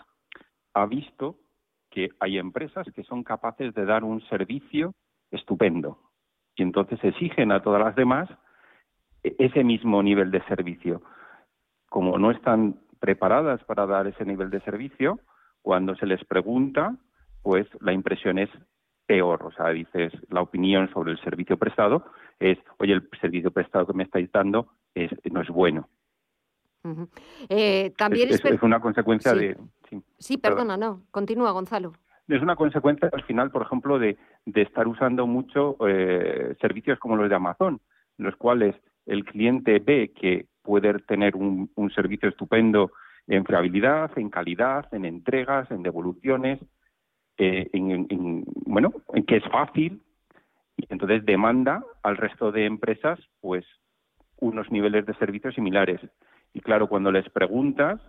[0.72, 1.36] ha visto
[1.90, 4.94] que hay empresas que son capaces de dar un servicio
[5.30, 5.98] estupendo
[6.56, 8.28] y entonces exigen a todas las demás
[9.22, 11.02] ese mismo nivel de servicio.
[11.88, 15.18] Como no están preparadas para dar ese nivel de servicio,
[15.62, 16.96] cuando se les pregunta,
[17.42, 18.50] pues la impresión es
[19.06, 19.44] peor.
[19.44, 22.04] O sea, dices, la opinión sobre el servicio prestado
[22.38, 25.88] es, oye, el servicio prestado que me estáis dando es, no es bueno.
[27.48, 29.56] Eh, también es, una consecuencia de...
[30.18, 31.02] Sí, perdona, no.
[31.10, 31.92] Continúa, Gonzalo.
[32.28, 37.16] Es una consecuencia al final, por ejemplo, de, de estar usando mucho eh, servicios como
[37.16, 37.80] los de Amazon,
[38.16, 38.74] los cuales
[39.06, 42.92] el cliente ve que puede tener un, un servicio estupendo
[43.26, 46.60] en fiabilidad, en calidad, en entregas, en devoluciones,
[47.38, 50.02] eh, en, bueno, en que es fácil
[50.76, 53.64] y entonces demanda al resto de empresas pues
[54.40, 56.00] unos niveles de servicios similares.
[56.52, 58.00] Y claro, cuando les preguntas,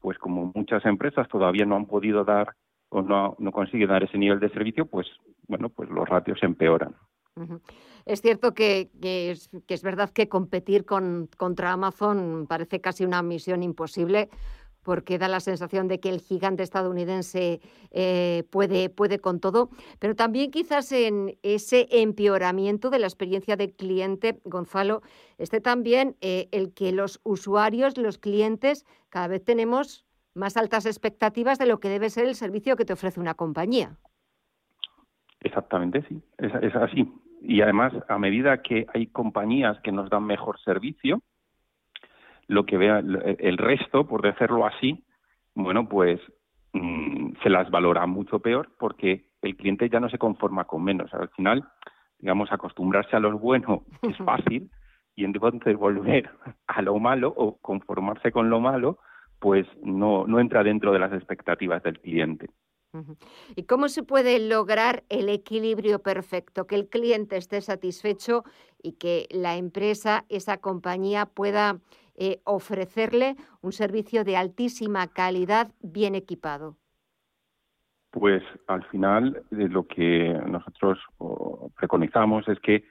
[0.00, 2.54] pues como muchas empresas todavía no han podido dar
[2.88, 5.06] o no, no consiguen dar ese nivel de servicio, pues
[5.48, 6.94] bueno, pues los ratios empeoran.
[8.06, 14.28] Es cierto que, es, verdad que competir con, contra Amazon parece casi una misión imposible
[14.84, 17.60] porque da la sensación de que el gigante estadounidense
[17.90, 23.72] eh, puede, puede con todo, pero también quizás en ese empeoramiento de la experiencia del
[23.72, 25.02] cliente, Gonzalo,
[25.38, 30.04] esté también eh, el que los usuarios, los clientes, cada vez tenemos
[30.34, 33.96] más altas expectativas de lo que debe ser el servicio que te ofrece una compañía.
[35.40, 37.12] Exactamente, sí, es así.
[37.46, 41.22] Y además, a medida que hay compañías que nos dan mejor servicio,
[42.46, 45.04] lo que vea el resto, por decirlo así,
[45.54, 46.20] bueno, pues
[46.72, 51.12] mm, se las valora mucho peor porque el cliente ya no se conforma con menos.
[51.14, 51.64] Al final,
[52.18, 54.70] digamos, acostumbrarse a lo bueno es fácil
[55.16, 56.30] y entonces volver
[56.66, 58.98] a lo malo o conformarse con lo malo,
[59.38, 62.50] pues no, no entra dentro de las expectativas del cliente.
[63.56, 66.66] ¿Y cómo se puede lograr el equilibrio perfecto?
[66.68, 68.44] Que el cliente esté satisfecho
[68.80, 71.80] y que la empresa, esa compañía pueda
[72.16, 76.76] eh, ofrecerle un servicio de altísima calidad bien equipado?
[78.10, 80.98] Pues al final eh, lo que nosotros
[81.76, 82.84] preconizamos es que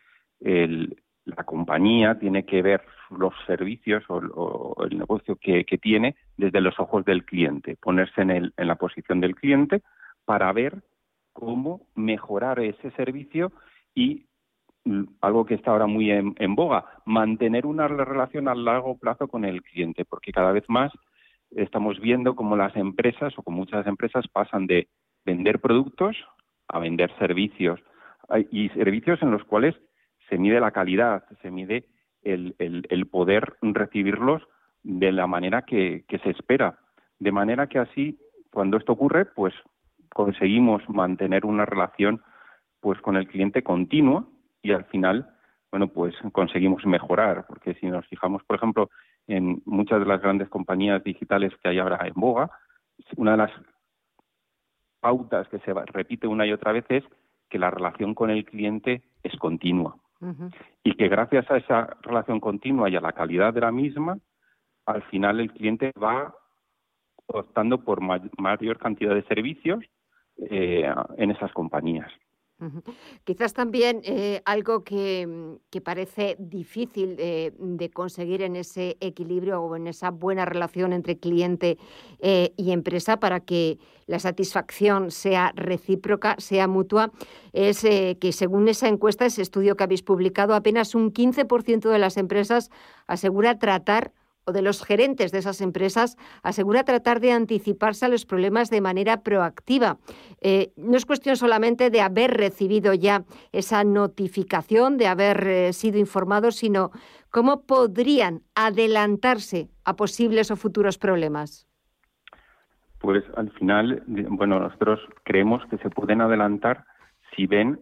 [1.25, 7.05] la compañía tiene que ver los servicios o, el negocio que, tiene desde los ojos
[7.05, 9.81] del cliente, ponerse en, la posición del cliente
[10.25, 10.83] para ver
[11.31, 13.51] cómo mejorar ese servicio
[13.95, 14.25] y
[15.21, 19.63] algo que está ahora muy en, boga, mantener una relación a largo plazo con el
[19.63, 20.91] cliente, porque cada vez más
[21.51, 24.87] estamos viendo cómo las empresas o como muchas empresas pasan de
[25.25, 26.17] vender productos
[26.67, 27.79] a vender servicios
[28.51, 29.75] y servicios en los cuales
[30.29, 31.85] se mide la calidad, se mide
[32.23, 34.41] el, el, poder recibirlos
[34.81, 36.79] de la manera que, que se espera.
[37.19, 38.17] De manera que así,
[38.51, 39.53] cuando esto ocurre, pues
[40.09, 42.21] conseguimos mantener una relación
[42.79, 44.25] pues con el cliente continua
[44.63, 45.29] y al final,
[45.69, 48.89] bueno, pues conseguimos mejorar, porque si nos fijamos, por ejemplo,
[49.27, 52.49] en muchas de las grandes compañías digitales que hay ahora en boga,
[53.17, 53.51] una de las
[55.01, 57.03] pautas que se repite una y otra vez es
[57.49, 59.97] que la relación con el cliente es continua.
[60.85, 64.17] Y que gracias a esa relación continua y a la calidad de la misma,
[64.85, 66.33] al final el cliente va
[67.27, 69.83] optando por mayor cantidad de servicios
[70.49, 72.09] eh, en esas compañías.
[73.25, 79.87] Quizás también eh, algo que, mm, parece difícil de conseguir en ese equilibrio o en
[79.87, 81.77] esa buena relación entre cliente
[82.19, 87.11] eh, y empresa para que la satisfacción sea recíproca, sea mutua,
[87.51, 91.99] es eh, que según esa encuesta, ese estudio que habéis publicado, apenas un 15% de
[91.99, 92.69] las empresas
[93.07, 94.13] asegura tratar
[94.45, 98.81] o de los gerentes de esas empresas asegura tratar de anticiparse a los problemas de
[98.81, 99.97] manera proactiva.
[100.41, 105.97] Eh, no es cuestión solamente de haber recibido ya esa notificación, de haber eh, sido
[105.97, 106.91] informados, sino
[107.29, 111.67] cómo podrían adelantarse a posibles o futuros problemas.
[112.99, 116.85] Pues al final, bueno, nosotros creemos que se pueden adelantar
[117.35, 117.81] si ven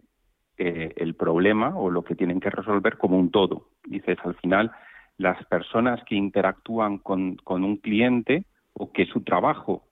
[0.58, 3.68] eh, el problema o lo que tienen que resolver como un todo.
[3.84, 4.72] Dices, al final,
[5.18, 9.84] las personas que interactúan con, un cliente o que su trabajo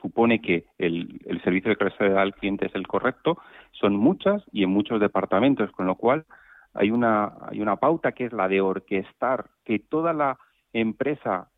[0.00, 3.38] supone que el, servicio que se da al cliente es el correcto,
[3.72, 6.24] son muchas y en muchos departamentos, con lo cual
[6.74, 10.38] hay una, hay una pauta que es la de orquestar que toda la
[10.72, 11.48] empresa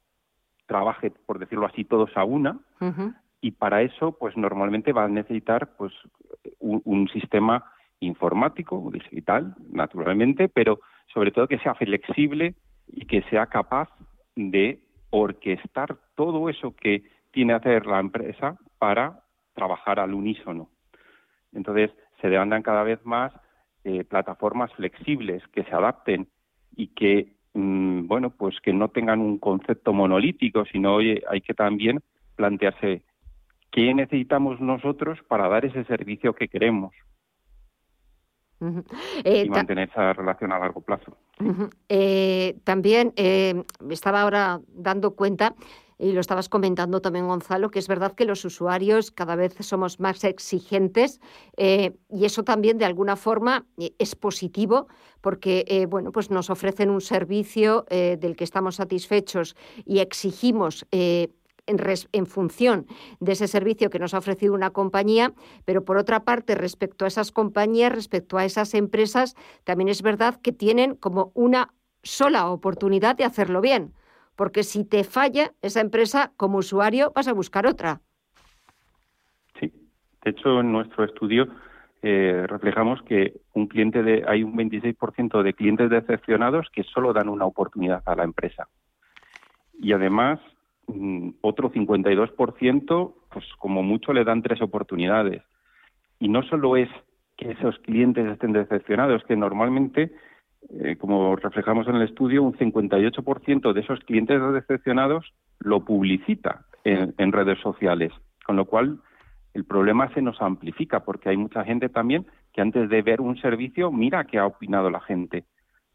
[0.66, 2.58] trabaje, por decirlo así, todos a una,
[3.42, 5.92] y para eso, pues normalmente va a necesitar pues
[6.58, 7.64] un, un sistema
[8.00, 10.80] informático, digital, naturalmente, pero
[11.12, 12.54] sobre todo que sea flexible
[12.92, 13.88] y que sea capaz
[14.36, 14.80] de
[15.10, 19.24] orquestar todo eso que tiene que hacer la empresa para
[19.54, 20.68] trabajar al unísono.
[21.52, 23.32] Entonces, se demandan cada vez más
[23.84, 26.28] eh, plataformas flexibles que se adapten
[26.76, 31.54] y que, mm, bueno, pues que no tengan un concepto monolítico, sino oye, hay que
[31.54, 32.00] también
[32.36, 33.02] plantearse
[33.70, 36.94] qué necesitamos nosotros para dar ese servicio que queremos.
[39.24, 41.16] Eh, y mantener esa relación a largo plazo.
[41.88, 45.54] Eh, también eh, estaba ahora dando cuenta
[45.98, 50.00] y lo estabas comentando también, Gonzalo, que es verdad que los usuarios cada vez somos
[50.00, 51.20] más exigentes
[51.58, 53.66] y eso también de alguna forma
[53.98, 54.88] es positivo
[55.20, 60.86] porque bueno, pues nos ofrecen un servicio del que estamos satisfechos y exigimos
[61.66, 62.86] en, función
[63.20, 65.32] de ese servicio que nos ha ofrecido una compañía,
[65.64, 70.40] pero por otra parte, respecto a esas compañías, respecto a esas empresas, también es verdad
[70.40, 73.92] que tienen como una sola oportunidad de hacerlo bien,
[74.36, 78.00] porque si te falla esa empresa como usuario vas a buscar otra.
[79.58, 79.72] Sí,
[80.24, 81.48] de hecho en nuestro estudio
[82.02, 87.28] eh, reflejamos que un cliente de, hay un 26% de clientes decepcionados que solo dan
[87.28, 88.68] una oportunidad a la empresa.
[89.78, 90.40] Y además,
[91.40, 95.42] otro 52%, pues como mucho le dan tres oportunidades.
[96.18, 96.88] Y no solo es
[97.36, 100.12] que esos clientes estén decepcionados, que normalmente,
[100.70, 107.32] eh, como reflejamos en el estudio, un 58% de esos clientes decepcionados lo publicita en
[107.32, 108.10] redes sociales,
[108.46, 109.00] con lo cual
[109.54, 113.36] el problema se nos amplifica porque hay mucha gente también que antes de ver un
[113.40, 115.44] servicio mira qué ha opinado la gente,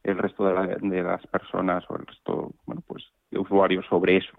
[0.04, 4.34] el resto de, las personas o el resto, bueno, pues de usuarios sobre eso.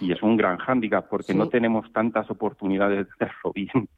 [0.00, 3.88] Y es un gran hándicap porque no tenemos tantas oportunidades de hacerlo bien.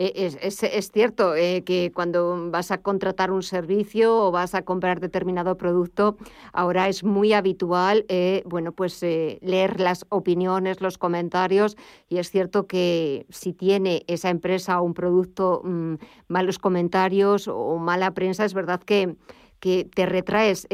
[0.00, 4.62] Eh, es, es, cierto eh, que cuando vas a contratar un servicio o vas a
[4.62, 6.16] comprar determinado producto,
[6.52, 11.76] ahora es muy habitual, eh, bueno, pues leer las opiniones, los comentarios,
[12.08, 15.94] y es cierto que si tiene esa empresa o un producto mm,
[16.26, 19.14] malos comentarios o mala prensa, es verdad que
[19.64, 20.68] que te retraes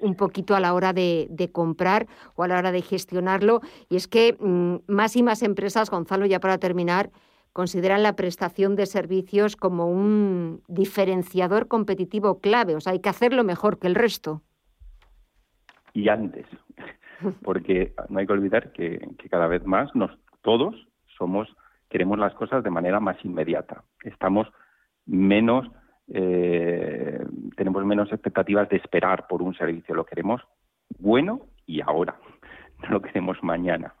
[0.00, 3.60] un poquito a la hora de, comprar o a la hora de gestionarlo.
[3.90, 7.10] Y es que mm, más y más empresas, Gonzalo, ya para terminar,
[7.52, 12.74] consideran la prestación de servicios como un diferenciador competitivo clave.
[12.74, 14.40] O sea, hay que hacerlo mejor que el resto.
[15.92, 16.46] Y antes,
[17.42, 18.98] porque no hay que olvidar que,
[19.30, 20.10] cada vez más nos,
[20.40, 20.74] todos
[21.18, 21.54] somos
[21.90, 23.84] queremos las cosas de manera más inmediata.
[24.04, 24.48] Estamos
[25.04, 25.66] menos
[26.08, 27.24] eh,
[27.56, 29.94] tenemos menos expectativas de esperar por un servicio.
[29.94, 30.42] Lo queremos
[30.98, 32.18] bueno y ahora.
[32.82, 33.94] No lo queremos mañana.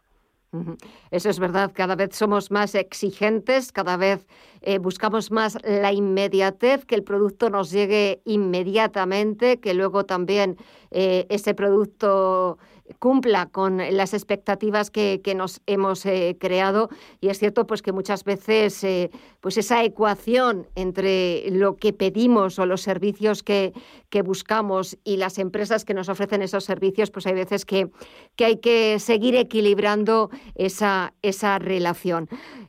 [1.10, 4.26] Eso es verdad, cada vez somos más exigentes, cada vez
[4.62, 10.56] eh, buscamos más la inmediatez, que el producto nos llegue inmediatamente, que luego también
[10.90, 12.58] eh, ese producto
[12.98, 16.88] cumpla con las expectativas que, nos hemos eh, creado
[17.20, 19.10] y es cierto pues que muchas veces eh,
[19.40, 23.72] pues esa ecuación entre lo que pedimos o los servicios que,
[24.08, 27.90] que, buscamos y las empresas que nos ofrecen esos servicios pues hay veces que,
[28.36, 32.28] que hay que seguir equilibrando esa, esa relación.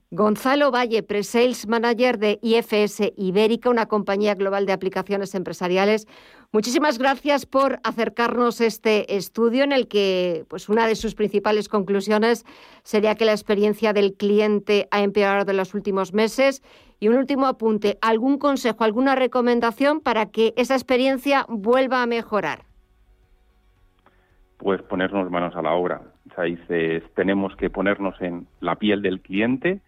[0.09, 6.07] Gonzalo Valle, Pre-Sales Manager de IFS Ibérica, una compañía global de aplicaciones empresariales.
[6.53, 12.45] Muchísimas gracias por acercarnos este estudio en el que pues una de sus principales conclusiones
[12.83, 16.63] sería que la experiencia del cliente ha empeorado en los últimos meses.
[17.01, 22.63] Y un último apunte, ¿algún consejo, alguna recomendación para que esa experiencia vuelva a mejorar?
[24.57, 26.01] Pues ponernos manos a la obra.
[26.31, 29.81] O sea, dices, tenemos que ponernos en la piel del cliente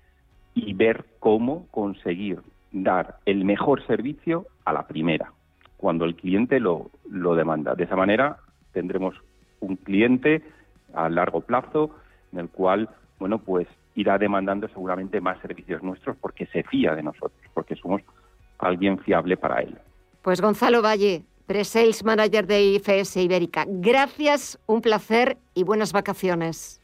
[0.54, 2.42] y ver cómo conseguir
[2.72, 5.32] dar el mejor servicio a la primera,
[5.80, 7.74] cuando el cliente lo, lo demanda.
[7.74, 8.38] De esa manera
[8.74, 9.16] tendremos
[9.62, 10.44] un cliente
[10.94, 11.96] a largo plazo
[12.34, 17.04] en el cual, bueno, pues irá demandando seguramente más servicios nuestros porque se fía de
[17.04, 18.02] nosotros, porque somos
[18.58, 19.78] alguien fiable para él.
[20.22, 26.82] Pues Gonzalo Valle, Pre-Sales Manager de IFS Ibérica, gracias, un placer y buenas vacaciones.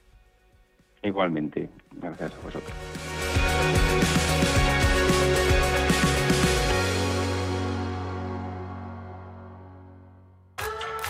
[1.03, 3.14] Igualmente, gracias a vosotros.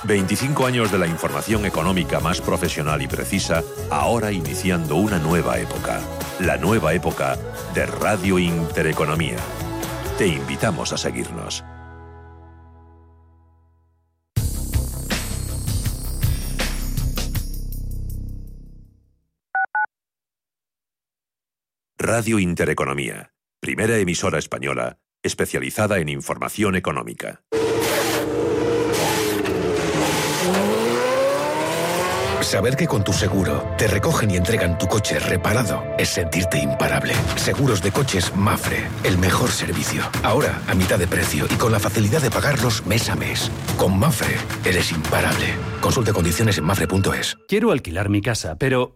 [0.06, 6.00] 25 años de la información económica más profesional y precisa, ahora iniciando una nueva época.
[6.40, 7.38] La nueva época
[7.74, 9.38] de Radio Intereconomía.
[10.18, 11.64] Te invitamos a seguirnos.
[21.98, 27.42] Radio Intereconomía, primera emisora española especializada en información económica.
[32.56, 37.14] Saber que con tu seguro te recogen y entregan tu coche reparado es sentirte imparable.
[37.36, 40.04] Seguros de coches Mafre, el mejor servicio.
[40.24, 43.52] Ahora a mitad de precio y con la facilidad de pagarlos mes a mes.
[43.76, 45.48] Con Mafre eres imparable.
[45.82, 47.36] Consulte condiciones en mafre.es.
[47.50, 48.96] Quiero alquilar mi casa, pero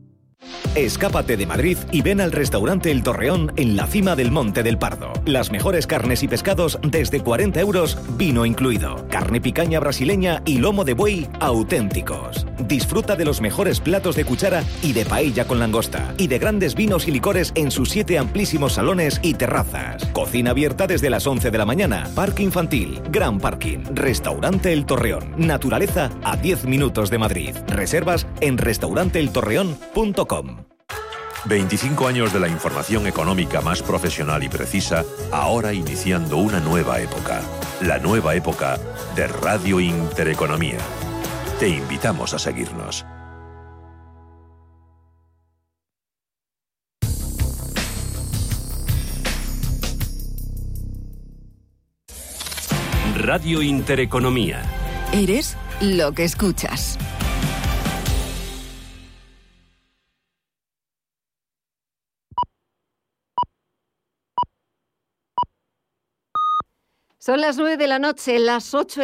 [0.75, 4.77] Escápate de Madrid y ven al restaurante El Torreón en la cima del Monte del
[4.77, 5.13] Pardo.
[5.25, 9.05] Las mejores carnes y pescados desde 40 euros, vino incluido.
[9.09, 12.45] Carne picaña brasileña y lomo de buey auténticos.
[12.71, 16.15] Disfruta de los mejores platos de cuchara y de paella con langosta.
[16.17, 20.05] Y de grandes vinos y licores en sus siete amplísimos salones y terrazas.
[20.13, 22.09] Cocina abierta desde las 11 de la mañana.
[22.15, 23.79] Parque infantil, gran parking.
[23.93, 25.33] Restaurante El Torreón.
[25.35, 27.57] Naturaleza a 10 minutos de Madrid.
[27.67, 30.63] Reservas en restauranteeltorreón.com.
[31.43, 35.03] 25 años de la información económica más profesional y precisa,
[35.33, 37.41] ahora iniciando una nueva época.
[37.81, 38.79] La nueva época
[39.17, 40.77] de Radio Intereconomía.
[41.61, 43.05] Te invitamos a seguirnos.
[53.15, 54.63] Radio Intereconomía.
[55.13, 56.97] Eres lo que escuchas.
[67.23, 68.99] Son las nueve de la noche, las ocho